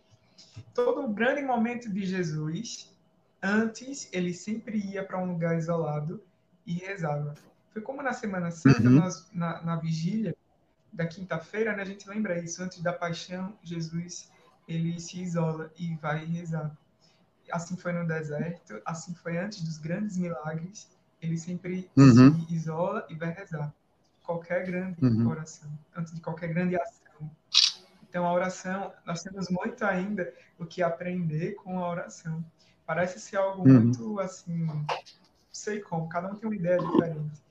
[0.73, 2.93] Todo o grande momento de Jesus,
[3.41, 6.21] antes, ele sempre ia para um lugar isolado
[6.65, 7.33] e rezava.
[7.71, 8.99] Foi como na Semana Santa, uhum.
[8.99, 10.35] nós, na, na vigília
[10.91, 14.29] da quinta-feira, né, a gente lembra isso, antes da paixão, Jesus
[14.67, 16.75] ele se isola e vai rezar.
[17.51, 20.89] Assim foi no deserto, assim foi antes dos grandes milagres,
[21.21, 22.45] ele sempre uhum.
[22.45, 23.73] se isola e vai rezar.
[24.24, 25.30] Qualquer grande uhum.
[25.30, 27.30] oração, antes de qualquer grande ação.
[28.07, 32.43] Então, a oração, nós temos muito ainda o que aprender com a oração.
[32.86, 33.82] Parece ser algo uhum.
[33.82, 34.86] muito assim, não
[35.51, 37.41] sei como, cada um tem uma ideia diferente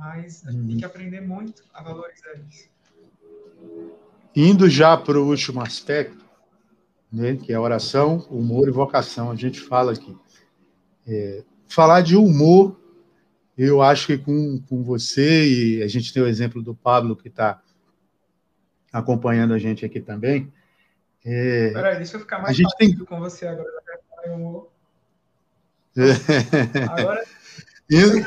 [0.00, 2.68] mas a gente tem que aprender muito a valorizar isso.
[4.34, 6.24] Indo já para o último aspecto,
[7.12, 10.16] né, que é oração, humor e vocação, a gente fala aqui.
[11.06, 12.79] É, falar de humor,
[13.62, 17.28] eu acho que com, com você, e a gente tem o exemplo do Pablo, que
[17.28, 17.60] está
[18.92, 20.50] acompanhando a gente aqui também.
[21.24, 22.96] É, Peraí, deixa eu ficar mais a gente tem...
[22.96, 23.68] com você agora.
[24.26, 24.70] Humor.
[26.90, 27.24] agora...
[27.90, 28.24] Indo,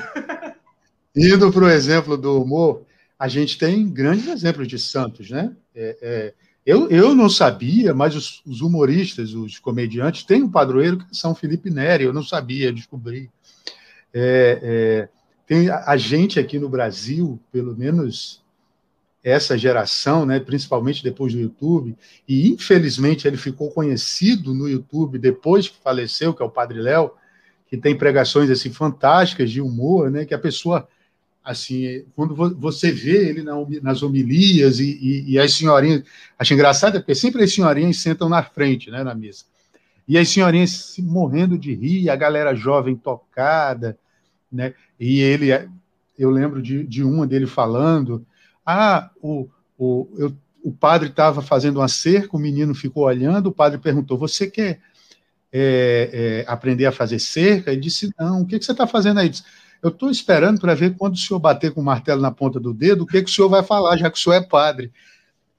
[1.16, 2.86] Indo para o exemplo do humor,
[3.18, 5.56] a gente tem grandes exemplos de santos, né?
[5.74, 6.34] É, é,
[6.66, 11.14] eu, eu não sabia, mas os, os, humoristas, os comediantes, têm um padroeiro que é
[11.14, 13.32] São Felipe Neri, eu não sabia, descobri.
[14.14, 15.10] É, é,
[15.46, 18.42] tem a, gente aqui no Brasil, pelo menos
[19.24, 21.96] essa geração, né, principalmente depois do YouTube,
[22.28, 27.12] e infelizmente ele ficou conhecido no YouTube depois que faleceu, que é o Padre Léo,
[27.68, 30.88] que tem pregações assim fantásticas de humor, né, que a pessoa
[31.44, 33.44] assim, quando você vê ele
[33.82, 36.04] nas homilias e, e, e, as senhorinhas,
[36.40, 39.44] acho engraçado porque sempre as senhorinhas sentam na frente, né, na mesa.
[40.08, 43.98] E as senhorinhas morrendo de rir, a galera jovem tocada,
[44.54, 44.74] né?
[45.00, 45.50] E ele,
[46.18, 48.26] eu lembro de, de uma dele falando,
[48.66, 53.54] ah, o, o, eu, o padre estava fazendo uma cerca, o menino ficou olhando, o
[53.54, 54.80] padre perguntou, você quer
[55.52, 57.72] é, é, aprender a fazer cerca?
[57.72, 59.32] Ele disse, não, o que, que você está fazendo aí?
[59.82, 62.74] Eu estou esperando para ver quando o senhor bater com o martelo na ponta do
[62.74, 64.92] dedo, o que, que o senhor vai falar, já que o senhor é padre.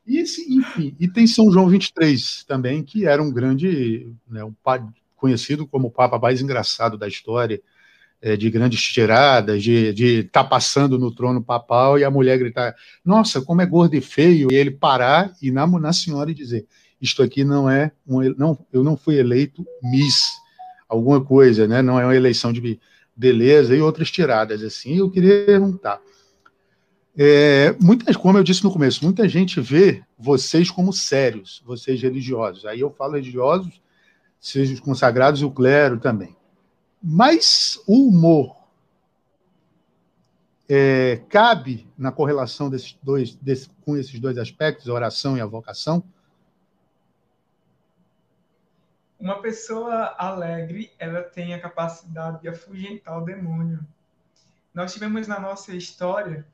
[0.06, 4.54] E, enfim, e tem São João 23 também, que era um grande, né, um
[5.16, 7.62] conhecido como o Papa mais engraçado da história, é,
[8.38, 13.42] de grandes tiradas, de estar tá passando no trono papal e a mulher gritar: Nossa,
[13.42, 14.50] como é gordo e feio!
[14.50, 16.66] E ele parar e na, na senhora e dizer:
[17.00, 20.24] Isto aqui não é um, não, eu não fui eleito Miss,
[20.88, 21.82] alguma coisa, né?
[21.82, 22.80] Não é uma eleição de
[23.14, 24.96] beleza e outras tiradas assim.
[24.96, 26.00] Eu queria perguntar.
[27.16, 32.64] É, muitas, como eu disse no começo, muita gente vê vocês como sérios, vocês religiosos.
[32.64, 33.80] Aí eu falo religiosos,
[34.40, 36.34] sejam os consagrados e o clero também.
[37.06, 38.56] Mas o humor
[40.66, 45.44] é, cabe na correlação desses dois, desse, com esses dois aspectos, a oração e a
[45.44, 46.02] vocação?
[49.20, 53.86] Uma pessoa alegre, ela tem a capacidade de afugentar o demônio.
[54.72, 56.46] Nós tivemos na nossa história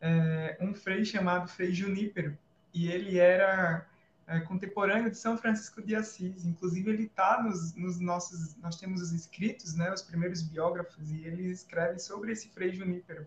[0.00, 2.38] é, um frei chamado Frei Junípero,
[2.72, 3.86] e ele era
[4.30, 6.44] é, contemporâneo de São Francisco de Assis.
[6.44, 8.54] Inclusive, ele está nos, nos, nossos.
[8.58, 13.26] Nós temos os escritos, né, os primeiros biógrafos, e ele escreve sobre esse Frei Junípero.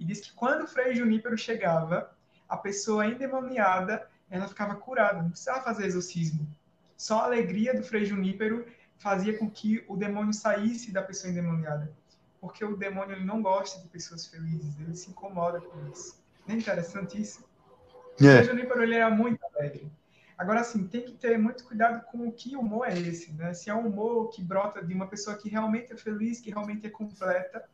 [0.00, 2.16] E diz que quando o Frei Junípero chegava,
[2.48, 6.48] a pessoa endemoniada ela ficava curada, não precisava fazer exorcismo.
[6.96, 8.64] Só a alegria do Frei Junípero
[8.96, 11.92] fazia com que o demônio saísse da pessoa endemoniada.
[12.40, 16.18] Porque o demônio ele não gosta de pessoas felizes, ele se incomoda com isso.
[16.46, 17.44] Não é interessante isso?
[18.18, 18.24] É.
[18.24, 19.92] O Frei Junípero ele era muito alegre.
[20.36, 23.54] Agora, assim, tem que ter muito cuidado com o que humor é esse, né?
[23.54, 26.86] Se é um humor que brota de uma pessoa que realmente é feliz, que realmente
[26.86, 27.64] é completa,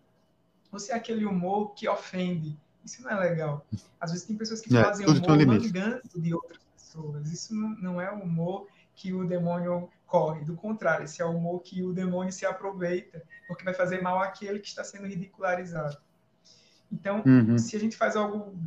[0.70, 2.58] ou se é aquele humor que ofende.
[2.84, 3.66] Isso não é legal.
[4.00, 7.30] Às vezes tem pessoas que é, fazem humor mangando de outras pessoas.
[7.30, 10.44] Isso não, não é o humor que o demônio corre.
[10.44, 14.20] Do contrário, esse é o humor que o demônio se aproveita, porque vai fazer mal
[14.20, 15.96] àquele que está sendo ridicularizado.
[16.90, 17.58] Então, uhum.
[17.58, 18.58] se a gente faz algo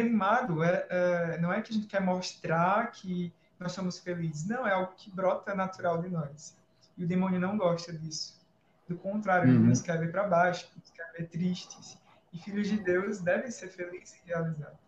[0.00, 4.46] animado, é, é, não é que a gente quer mostrar que nós somos felizes.
[4.46, 6.56] Não, é algo que brota natural de nós.
[6.96, 8.40] E o demônio não gosta disso.
[8.88, 9.56] Do contrário, uhum.
[9.56, 11.98] ele nos quer ver para baixo, nos quer ver tristes.
[12.32, 14.78] E filhos de Deus devem ser felizes e realizados.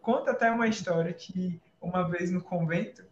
[0.00, 3.04] Conta até uma história que, uma vez no convento,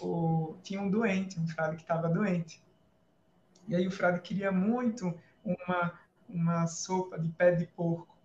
[0.00, 2.62] o, tinha um doente, um frade que estava doente.
[3.66, 5.98] E aí o frade queria muito uma,
[6.28, 8.15] uma sopa de pé de porco.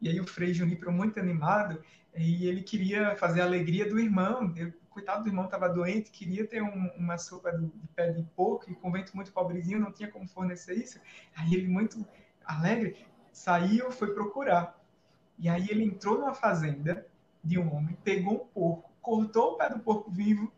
[0.00, 1.82] E aí o Frei Junípero, muito animado,
[2.14, 4.52] e ele queria fazer a alegria do irmão.
[4.56, 8.70] Eu, coitado do irmão estava doente, queria ter um, uma sopa de, pé de porco,
[8.70, 11.00] e convento muito pobrezinho não tinha como fornecer isso.
[11.36, 12.04] Aí ele, muito
[12.44, 12.96] alegre,
[13.32, 14.78] saiu, foi procurar.
[15.38, 17.06] E aí ele entrou numa fazenda
[17.42, 20.52] de um homem, pegou um porco, cortou o pé do porco vivo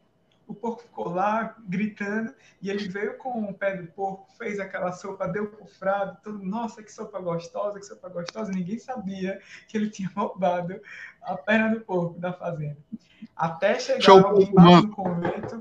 [0.51, 4.93] o porco ficou lá gritando e ele veio com o pé do porco, fez aquela
[4.93, 8.51] sopa, deu pro frado, todo, nossa, que sopa gostosa, que sopa gostosa.
[8.51, 10.81] Ninguém sabia que ele tinha roubado
[11.23, 12.79] a perna do porco da fazenda.
[13.37, 15.59] Até chegar Show, alguém lá no convento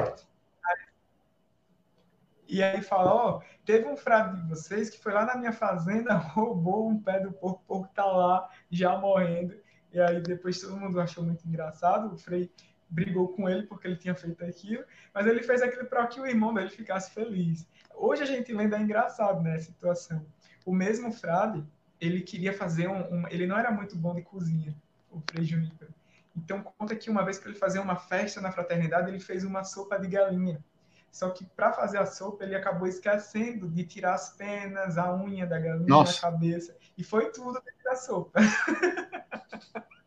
[2.52, 6.16] e aí fala, ó, teve um frado de vocês que foi lá na minha fazenda,
[6.34, 9.56] roubou um pé do porco, o porco tá lá já morrendo.
[9.94, 12.52] E aí depois todo mundo achou muito engraçado, o Frei
[12.90, 14.84] brigou com ele porque ele tinha feito aquilo,
[15.14, 17.68] mas ele fez aquilo para que o irmão dele ficasse feliz.
[17.96, 20.26] Hoje a gente lembra é engraçado, né, a situação.
[20.66, 21.64] O mesmo frade,
[22.00, 24.76] ele queria fazer um, um, ele não era muito bom de cozinha,
[25.12, 25.94] o Frei Junípero.
[26.36, 29.64] Então conta que uma vez que ele fazia uma festa na fraternidade, ele fez uma
[29.64, 30.64] sopa de galinha.
[31.12, 35.46] Só que para fazer a sopa, ele acabou esquecendo de tirar as penas, a unha
[35.46, 36.14] da galinha Nossa.
[36.14, 36.78] da cabeça.
[36.98, 38.40] E foi tudo dentro da sopa.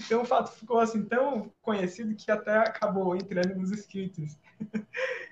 [0.00, 4.38] Então o fato ficou assim tão conhecido que até acabou entrando nos escritos.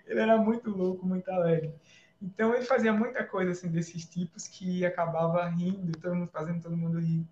[0.07, 1.75] ele era muito louco, muito alegre.
[2.21, 6.77] Então ele fazia muita coisa assim desses tipos que acabava rindo, todo mundo fazendo todo
[6.77, 7.27] mundo rir.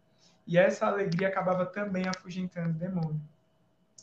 [0.47, 3.21] E essa alegria acabava também afugentando o demônio.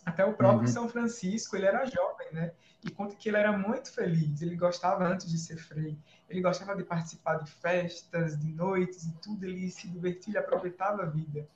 [0.06, 0.74] Até o próprio uhum.
[0.74, 2.52] São Francisco, ele era jovem, né?
[2.84, 4.42] E conta que ele era muito feliz.
[4.42, 5.96] Ele gostava antes de ser frei.
[6.28, 9.46] Ele gostava de participar de festas, de noites e tudo.
[9.46, 11.48] Ele se divertia, ele aproveitava a vida.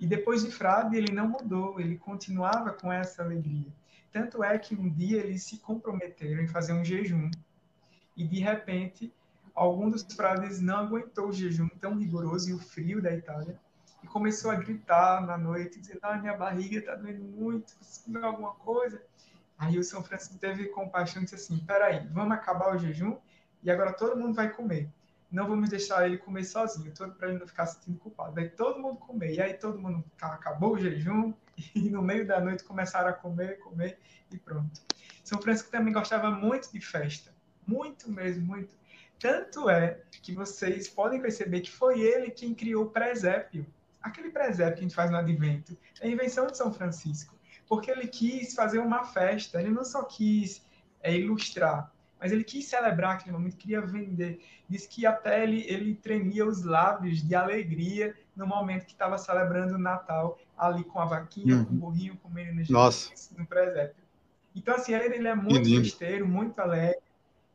[0.00, 3.70] E depois de frade, ele não mudou, ele continuava com essa alegria.
[4.10, 7.30] Tanto é que um dia eles se comprometeram em fazer um jejum.
[8.16, 9.12] E de repente,
[9.54, 13.60] algum dos frades não aguentou o jejum tão rigoroso e o frio da Itália
[14.02, 18.24] e começou a gritar na noite, dizendo: ah, minha barriga está doendo muito, preciso comer
[18.24, 19.02] alguma coisa.
[19.58, 23.18] Aí o São Francisco teve compaixão e disse assim: peraí, vamos acabar o jejum
[23.62, 24.90] e agora todo mundo vai comer
[25.30, 28.34] não vamos deixar ele comer sozinho, para ele não ficar se sentindo culpado.
[28.34, 29.34] Vai todo mundo comer.
[29.34, 31.32] E aí todo mundo acabou o jejum
[31.74, 33.98] e no meio da noite começaram a comer, comer
[34.30, 34.80] e pronto.
[35.22, 37.32] São Francisco também gostava muito de festa,
[37.66, 38.74] muito mesmo, muito.
[39.18, 43.66] Tanto é que vocês podem perceber que foi ele quem criou o presépio.
[44.02, 48.08] Aquele presépio que a gente faz no advento é invenção de São Francisco, porque ele
[48.08, 50.66] quis fazer uma festa, ele não só quis
[51.02, 54.40] é, ilustrar, mas ele quis celebrar aquele momento, queria vender.
[54.68, 59.74] Diz que até ele, ele tremia os lábios de alegria no momento que estava celebrando
[59.74, 61.64] o Natal, ali com a vaquinha, uhum.
[61.64, 64.02] com o burrinho, com o menino Jesus no presépio.
[64.54, 66.98] Então, assim, ele, ele é muito festeiro, muito alegre,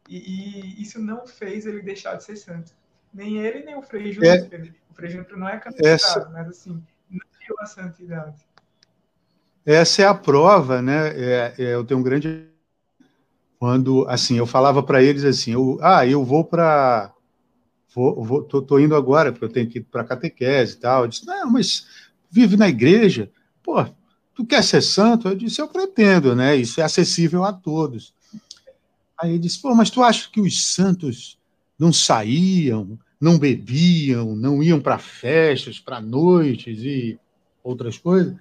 [0.07, 2.71] e, e, isso não fez ele deixar de ser santo.
[3.13, 4.65] Nem ele, nem o Frei Junípero.
[4.65, 6.29] É, o Frei Junípero não é candidato, essa...
[6.29, 8.45] mas, assim, não deu a santidade.
[9.65, 11.07] Essa é a prova, né?
[11.09, 12.47] É, é, eu tenho um grande
[13.59, 17.13] quando assim eu falava para eles assim eu, ah eu vou para
[17.93, 21.03] vou, vou tô, tô, indo agora porque eu tenho que ir para catequese e tal.
[21.03, 21.87] Eu disse não mas
[22.29, 23.31] vive na igreja.
[23.63, 23.85] Pô
[24.33, 25.29] tu quer ser santo?
[25.29, 26.55] Eu disse eu pretendo né?
[26.55, 28.13] Isso é acessível a todos.
[29.17, 31.39] Aí ele disse pô mas tu acha que os santos
[31.79, 37.17] não saíam não bebiam não iam para festas para noites e
[37.63, 38.35] outras coisas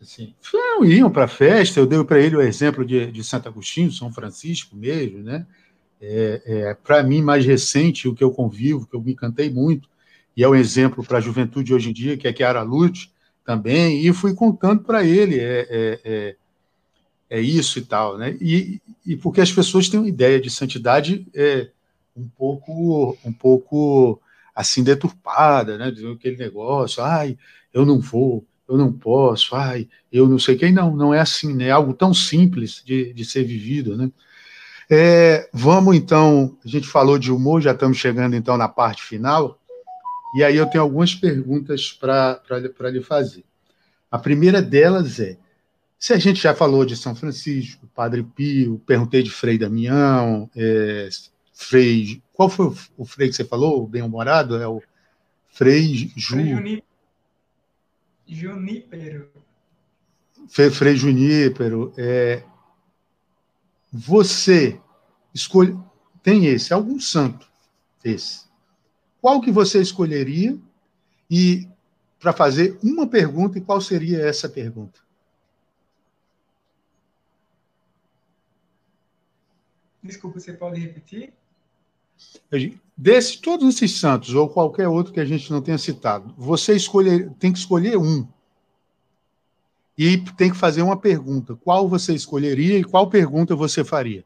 [0.00, 3.48] Assim, não, iam para a festa, eu dei para ele o exemplo de, de Santo
[3.48, 5.46] Agostinho, São Francisco mesmo, né?
[6.00, 9.90] É, é, para mim, mais recente, o que eu convivo, que eu me encantei muito,
[10.34, 13.12] e é um exemplo para a juventude hoje em dia, que é Chiara Lute
[13.44, 16.36] também, e fui contando para ele, é, é, é,
[17.28, 18.38] é, isso e tal, né?
[18.40, 21.68] E, e porque as pessoas têm uma ideia de santidade é,
[22.16, 24.18] um pouco, um pouco
[24.54, 25.92] assim deturpada, né?
[26.14, 27.36] Aquele negócio, ai,
[27.74, 30.72] eu não vou eu não posso, ai, eu não sei quem.
[30.72, 31.66] Não, não é assim, né?
[31.66, 34.10] É algo tão simples de, de ser vivido, né?
[34.88, 39.60] É, vamos então, a gente falou de humor, já estamos chegando então na parte final,
[40.34, 42.40] e aí eu tenho algumas perguntas para
[42.90, 43.44] lhe fazer.
[44.10, 45.36] A primeira delas é:
[45.98, 51.08] se a gente já falou de São Francisco, Padre Pio, perguntei de Frei Damião, é,
[51.52, 52.22] Frei.
[52.32, 54.56] Qual foi o, o Frei que você falou, bem-humorado?
[54.56, 54.80] É o
[55.48, 56.36] Frei Ju.
[56.56, 56.82] Frei.
[60.70, 61.92] Frei Junípero.
[61.96, 62.44] É,
[63.92, 64.80] você
[65.34, 65.76] escolhe.
[66.22, 67.50] Tem esse, algum santo
[68.04, 68.48] esse.
[69.20, 70.58] Qual que você escolheria?
[71.30, 71.68] E
[72.18, 75.00] para fazer uma pergunta, e qual seria essa pergunta?
[80.02, 81.32] Desculpa, você pode repetir?
[82.96, 87.30] Desses todos esses santos, ou qualquer outro que a gente não tenha citado, você escolher,
[87.38, 88.26] tem que escolher um.
[89.96, 91.56] E tem que fazer uma pergunta.
[91.56, 94.24] Qual você escolheria e qual pergunta você faria?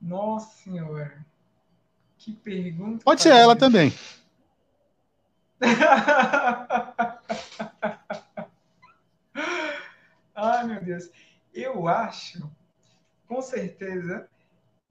[0.00, 1.24] Nossa Senhora.
[2.18, 3.04] Que pergunta.
[3.04, 3.92] Pode ser ela também.
[10.34, 11.08] Ai, meu Deus.
[11.52, 12.50] Eu acho,
[13.28, 14.28] com certeza,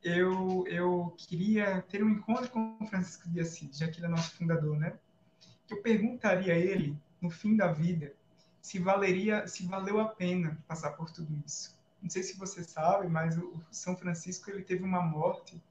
[0.03, 4.09] eu, eu queria ter um encontro com o Francisco de Assis, já que ele é
[4.09, 4.93] nosso fundador, né?
[5.69, 8.13] Eu perguntaria a ele, no fim da vida,
[8.61, 11.77] se valeria, se valeu a pena passar por tudo isso.
[12.01, 15.61] Não sei se você sabe, mas o São Francisco ele teve uma morte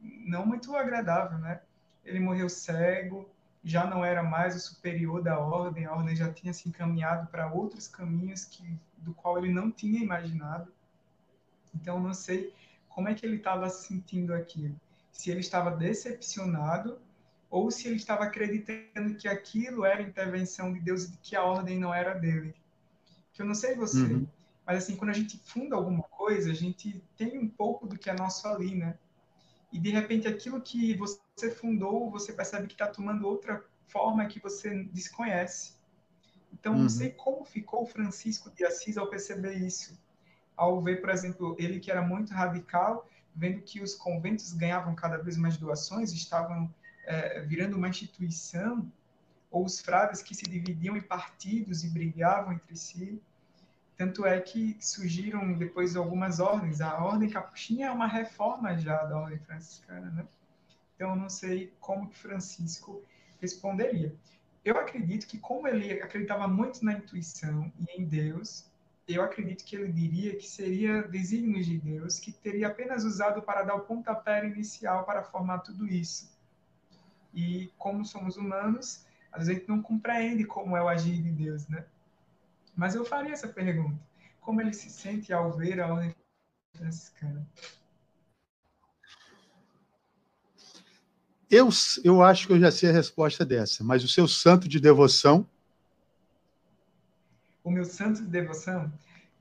[0.00, 1.60] não muito agradável, né?
[2.04, 3.28] Ele morreu cego,
[3.64, 7.52] já não era mais o superior da ordem, a ordem já tinha se encaminhado para
[7.52, 10.72] outros caminhos que do qual ele não tinha imaginado.
[11.74, 12.54] Então não sei
[12.98, 14.74] como é que ele estava sentindo aquilo.
[15.12, 16.98] Se ele estava decepcionado
[17.48, 21.78] ou se ele estava acreditando que aquilo era intervenção de Deus e que a ordem
[21.78, 22.56] não era dele.
[23.32, 24.26] Que eu não sei você, uhum.
[24.66, 28.10] mas assim, quando a gente funda alguma coisa, a gente tem um pouco do que
[28.10, 28.98] é nosso ali, né?
[29.72, 34.40] E de repente aquilo que você fundou, você percebe que está tomando outra forma que
[34.40, 35.74] você desconhece.
[36.52, 36.80] Então, uhum.
[36.80, 39.96] não sei como ficou o Francisco de Assis ao perceber isso
[40.58, 45.16] ao ver, por exemplo, ele que era muito radical, vendo que os conventos ganhavam cada
[45.16, 46.68] vez mais doações, estavam
[47.06, 48.90] é, virando uma instituição,
[49.50, 53.22] ou os frades que se dividiam em partidos e brigavam entre si.
[53.96, 56.80] Tanto é que surgiram depois algumas ordens.
[56.80, 60.26] A ordem capuchinha é uma reforma já da ordem franciscana, né?
[60.94, 63.00] Então, eu não sei como que Francisco
[63.40, 64.12] responderia.
[64.64, 68.68] Eu acredito que, como ele acreditava muito na intuição e em Deus,
[69.08, 73.62] eu acredito que ele diria que seria desígnios de Deus, que teria apenas usado para
[73.62, 76.30] dar o pontapé inicial para formar tudo isso.
[77.32, 81.86] E como somos humanos, a gente não compreende como é o agir de Deus, né?
[82.76, 83.98] Mas eu faria essa pergunta:
[84.40, 86.14] como ele se sente ao ver a ordem
[86.76, 87.46] franciscana?
[91.50, 91.70] Eu,
[92.04, 95.48] eu acho que eu já sei a resposta dessa, mas o seu santo de devoção
[97.68, 98.90] o meu santo de devoção,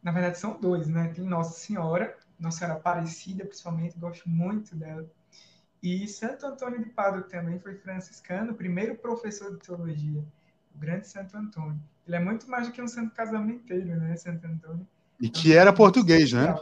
[0.04, 1.08] na verdade são dois, né?
[1.16, 5.10] Tem Nossa Senhora, Nossa Senhora Aparecida, principalmente, gosto muito dela.
[5.82, 10.20] E Santo Antônio de Pádua, que também foi franciscano, primeiro professor de teologia,
[10.76, 11.80] o grande Santo Antônio.
[12.06, 14.86] Ele é muito mais do que um santo casamenteiro, né, Santo Antônio.
[15.20, 16.56] E que era português, né?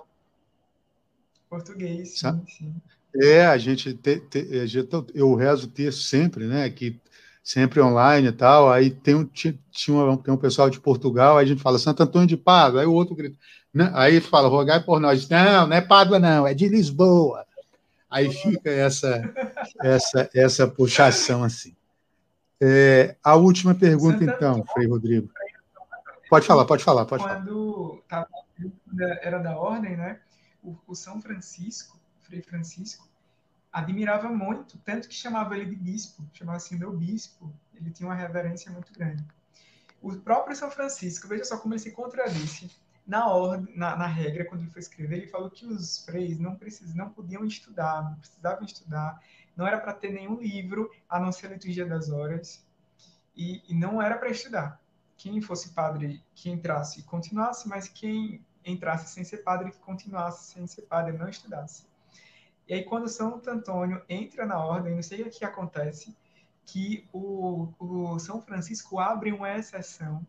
[1.49, 2.75] Português, sim, sim.
[3.15, 4.47] É, a gente, te, te,
[5.13, 6.69] eu rezo texto sempre, né?
[6.69, 6.99] Que
[7.45, 8.71] sempre online e tal.
[8.71, 9.55] Aí tem um, tinha,
[9.89, 12.87] uma, tem um pessoal de Portugal, aí a gente fala Santo Antônio de Pádua, aí
[12.87, 13.37] o outro grita,
[13.71, 13.91] né?
[13.93, 15.29] aí fala, rogai por nós.
[15.29, 17.45] Não, não é Pádua, não, é de Lisboa.
[18.09, 19.21] Aí fica essa,
[19.83, 21.75] essa, essa puxação assim.
[22.59, 25.29] É, a última pergunta, então, Frei Rodrigo.
[26.29, 27.43] Pode falar, pode falar, pode falar.
[27.45, 28.01] Quando
[29.21, 30.19] era da ordem, né?
[30.63, 33.07] O, o São Francisco, Frei Francisco,
[33.75, 37.53] admirava muito, tanto que chamava ele de bispo, chamava assim meu bispo.
[37.73, 39.21] Ele tinha uma reverência muito grande.
[40.01, 42.71] O próprio São Francisco, veja só como ele se contradisse
[43.05, 46.55] na ordem, na, na, regra, quando ele foi escrever, ele falou que os freis não
[46.55, 49.21] precis, não podiam estudar, não precisavam estudar,
[49.57, 52.65] não era para ter nenhum livro a não ser a liturgia das horas,
[53.35, 54.81] e, e não era para estudar.
[55.17, 60.65] Quem fosse padre que entrasse continuasse, mas quem entrasse sem ser padre que continuasse sem
[60.65, 61.85] ser padre não estudasse.
[62.67, 66.15] E aí quando Santo Antônio entra na ordem, não sei o que acontece,
[66.65, 70.25] que o, o São Francisco abre uma exceção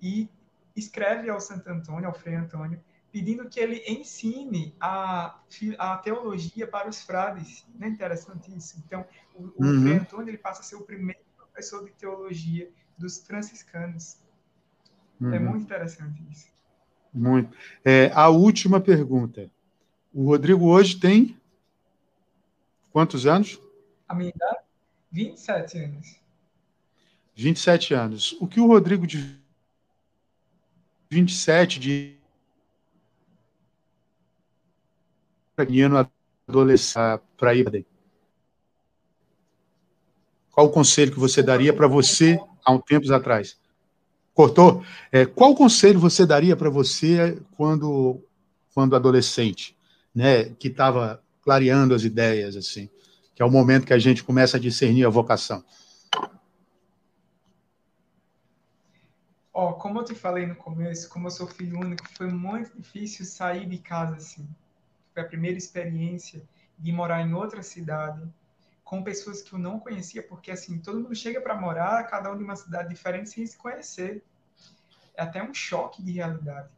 [0.00, 0.28] e
[0.76, 2.78] escreve ao Santo Antônio, ao Frei Antônio,
[3.10, 5.40] pedindo que ele ensine a,
[5.78, 7.66] a teologia para os frades.
[7.74, 8.82] Não é interessante isso?
[8.84, 9.80] Então, o, o uhum.
[9.80, 14.18] Frei Antônio ele passa a ser o primeiro professor de teologia dos franciscanos.
[15.18, 15.34] É uhum.
[15.34, 16.48] É muito interessante isso.
[17.12, 17.56] Muito.
[17.82, 19.50] É, a última pergunta.
[20.12, 21.38] O Rodrigo hoje tem
[22.96, 23.60] quantos anos?
[24.08, 24.60] A minha idade?
[25.12, 26.16] 27 anos.
[27.34, 28.34] 27 anos.
[28.40, 29.38] O que o Rodrigo de
[31.10, 32.16] 27 de
[35.58, 36.08] menino
[36.48, 37.84] adolescente para ir
[40.50, 43.60] Qual o conselho que você daria para você há um tempos atrás?
[44.32, 44.82] Cortou?
[45.12, 48.22] É, qual o conselho você daria para você quando
[48.72, 49.76] quando adolescente,
[50.14, 52.90] né, que estava clareando as ideias assim,
[53.32, 55.64] que é o momento que a gente começa a discernir a vocação?
[59.54, 63.24] Ó, como eu te falei no começo, como eu sou filho único, foi muito difícil
[63.24, 64.44] sair de casa assim.
[65.14, 66.42] Foi a primeira experiência
[66.76, 68.20] de morar em outra cidade
[68.82, 72.36] com pessoas que eu não conhecia, porque assim, todo mundo chega para morar, cada um
[72.36, 74.20] de uma cidade diferente sem se conhecer.
[75.14, 76.70] É até um choque de realidade.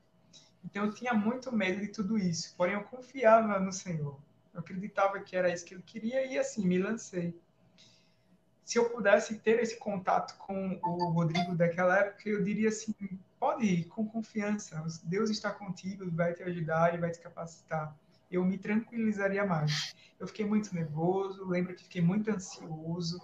[0.63, 4.28] Então eu tinha muito medo de tudo isso, porém eu confiava no Senhor.
[4.59, 7.35] Eu acreditava que era isso que ele queria e assim me lancei
[8.69, 12.95] se eu pudesse ter esse contato com o Rodrigo daquela época, eu diria assim:
[13.41, 17.97] pode ir com confiança, Deus está contigo, vai te ajudar, Ele vai te capacitar.
[18.31, 19.97] Eu me tranquilizaria mais.
[20.21, 23.19] Eu fiquei muito nervoso, lembro que fiquei muito ansioso.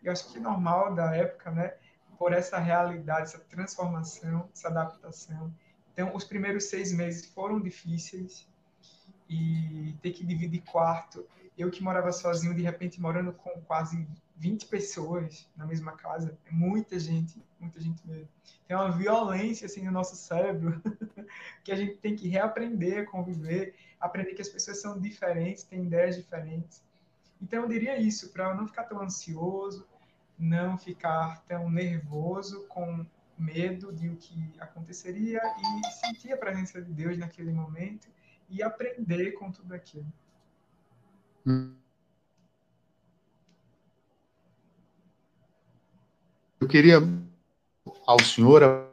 [0.00, 1.74] Eu acho que é normal da época, né?
[2.16, 5.52] Por essa realidade, essa transformação, essa adaptação.
[5.92, 8.46] Então, os primeiros seis meses foram difíceis
[9.34, 11.26] e ter que dividir quarto.
[11.56, 14.06] Eu que morava sozinho, de repente morando com quase
[14.36, 18.28] 20 pessoas na mesma casa, é muita gente, muita gente mesmo.
[18.66, 20.82] Tem uma violência assim no nosso cérebro
[21.62, 25.84] que a gente tem que reaprender a conviver, aprender que as pessoas são diferentes, têm
[25.84, 26.82] ideias diferentes.
[27.40, 29.86] Então eu diria isso, para não ficar tão ansioso,
[30.38, 33.06] não ficar tão nervoso com
[33.38, 38.13] medo de o que aconteceria e sentir a presença de Deus naquele momento
[38.48, 40.06] e aprender com tudo aquilo.
[46.60, 47.00] Eu queria
[48.06, 48.86] ao senhor, a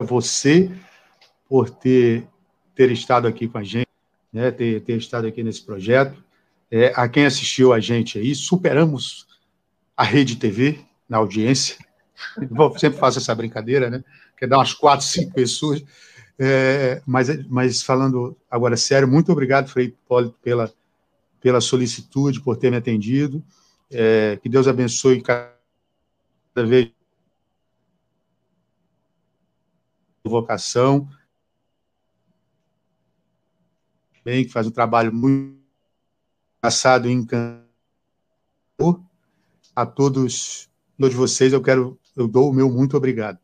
[0.00, 0.70] você,
[1.48, 2.26] por ter,
[2.74, 3.88] ter estado aqui com a gente,
[4.32, 6.22] né, ter, ter estado aqui nesse projeto.
[6.70, 9.26] É, a quem assistiu a gente aí, superamos
[9.96, 11.76] a Rede TV na audiência.
[12.36, 14.04] Eu sempre faço essa brincadeira, né?
[14.36, 15.82] Que dá umas quatro, cinco pessoas.
[16.38, 20.72] É, mas, mas falando agora sério, muito obrigado, Frei Hipólito, pela,
[21.40, 23.42] pela solicitude, por ter me atendido.
[23.90, 25.52] É, que Deus abençoe cada
[26.54, 26.92] vez
[30.24, 31.08] vocação,
[34.24, 35.58] bem, que faz um trabalho muito
[36.58, 37.66] engraçado e encantador.
[39.74, 40.68] A todos,
[40.98, 43.38] todos vocês, eu quero, eu dou o meu muito obrigado.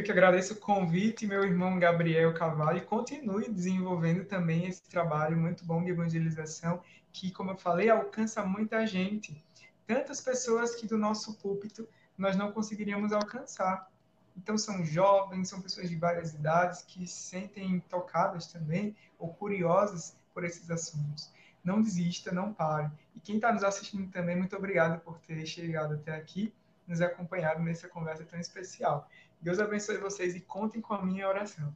[0.00, 5.36] Eu que agradeço o convite, meu irmão Gabriel Cavalho, e continue desenvolvendo também esse trabalho
[5.36, 6.80] muito bom de evangelização,
[7.12, 9.44] que, como eu falei, alcança muita gente
[9.86, 11.86] tantas pessoas que do nosso púlpito
[12.16, 13.90] nós não conseguiríamos alcançar.
[14.34, 20.16] Então, são jovens, são pessoas de várias idades que se sentem tocadas também ou curiosas
[20.32, 21.30] por esses assuntos.
[21.62, 22.90] Não desista, não pare.
[23.14, 26.54] E quem está nos assistindo também, muito obrigado por ter chegado até aqui,
[26.88, 29.06] nos acompanhado nessa conversa tão especial.
[29.40, 31.74] Deus abençoe vocês e contem com a minha oração.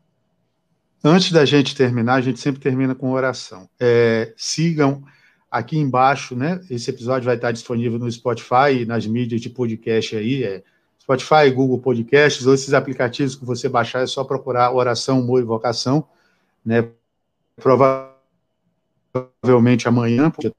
[1.02, 3.68] Antes da gente terminar, a gente sempre termina com oração.
[3.80, 5.02] É, sigam
[5.50, 6.60] aqui embaixo, né?
[6.70, 10.62] Esse episódio vai estar disponível no Spotify e nas mídias de podcast aí, é
[11.00, 15.44] Spotify, Google Podcasts, ou esses aplicativos que você baixar, é só procurar oração, humor e
[15.44, 16.08] vocação,
[16.64, 16.90] né?
[19.12, 20.52] Provavelmente amanhã, porque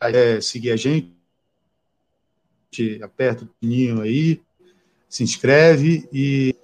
[0.00, 1.14] é, seguir a gente,
[3.02, 4.40] aperta o sininho aí,
[5.08, 6.54] se inscreve e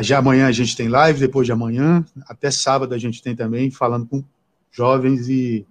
[0.00, 3.70] já amanhã a gente tem live, depois de amanhã, até sábado a gente tem também,
[3.70, 4.22] falando com
[4.70, 5.66] jovens e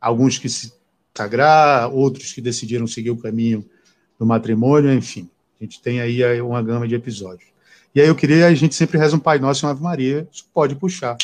[0.00, 0.72] alguns que se
[1.16, 3.68] sagrar, outros que decidiram seguir o caminho
[4.18, 5.28] do matrimônio, enfim.
[5.60, 7.48] A gente tem aí uma gama de episódios.
[7.94, 10.28] E aí eu queria, a gente sempre reza um Pai Nosso e uma Ave Maria,
[10.52, 11.16] pode puxar,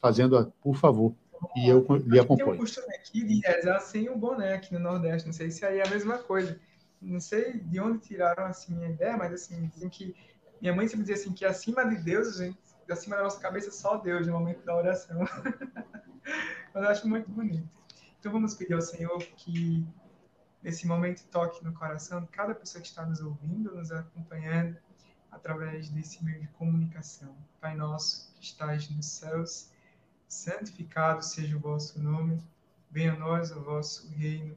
[0.00, 1.12] fazendo, por favor,
[1.56, 2.50] e eu lhe acompanho.
[2.50, 5.64] Tem um costume aqui de rezar sem o boné aqui no Nordeste, não sei se
[5.64, 6.58] aí é a mesma coisa.
[7.00, 10.14] Não sei de onde tiraram assim a ideia, mas assim, dizem que
[10.60, 12.58] minha mãe sempre dizia assim que acima de Deus, gente,
[12.90, 15.20] acima da nossa cabeça só Deus no momento da oração.
[16.74, 17.68] Mas eu acho muito bonito.
[18.18, 19.86] Então vamos pedir ao Senhor que
[20.62, 24.76] nesse momento toque no coração de cada pessoa que está nos ouvindo, nos acompanhando
[25.30, 27.36] através desse meio de comunicação.
[27.60, 29.70] Pai nosso que estás nos céus,
[30.26, 32.42] santificado seja o vosso nome,
[32.90, 34.56] venha a nós o vosso reino,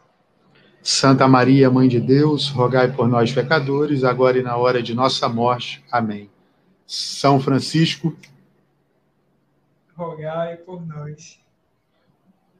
[0.83, 5.29] Santa Maria, Mãe de Deus, rogai por nós, pecadores, agora e na hora de nossa
[5.29, 5.83] morte.
[5.91, 6.29] Amém.
[6.87, 8.15] São Francisco,
[9.95, 11.39] rogai por nós.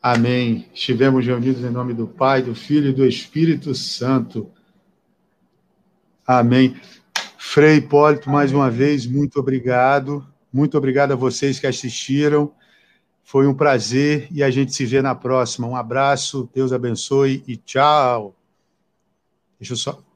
[0.02, 0.68] Amém.
[0.74, 4.50] Estivemos reunidos em nome do Pai, do Filho e do Espírito Santo.
[6.26, 6.80] Amém.
[7.38, 8.36] Frei Hipólito, Amém.
[8.36, 10.26] mais uma vez, muito obrigado.
[10.54, 12.52] Muito obrigado a vocês que assistiram.
[13.32, 15.66] Foi um prazer e a gente se vê na próxima.
[15.66, 18.36] Um abraço, Deus abençoe e tchau.
[19.58, 20.11] Deixa eu só.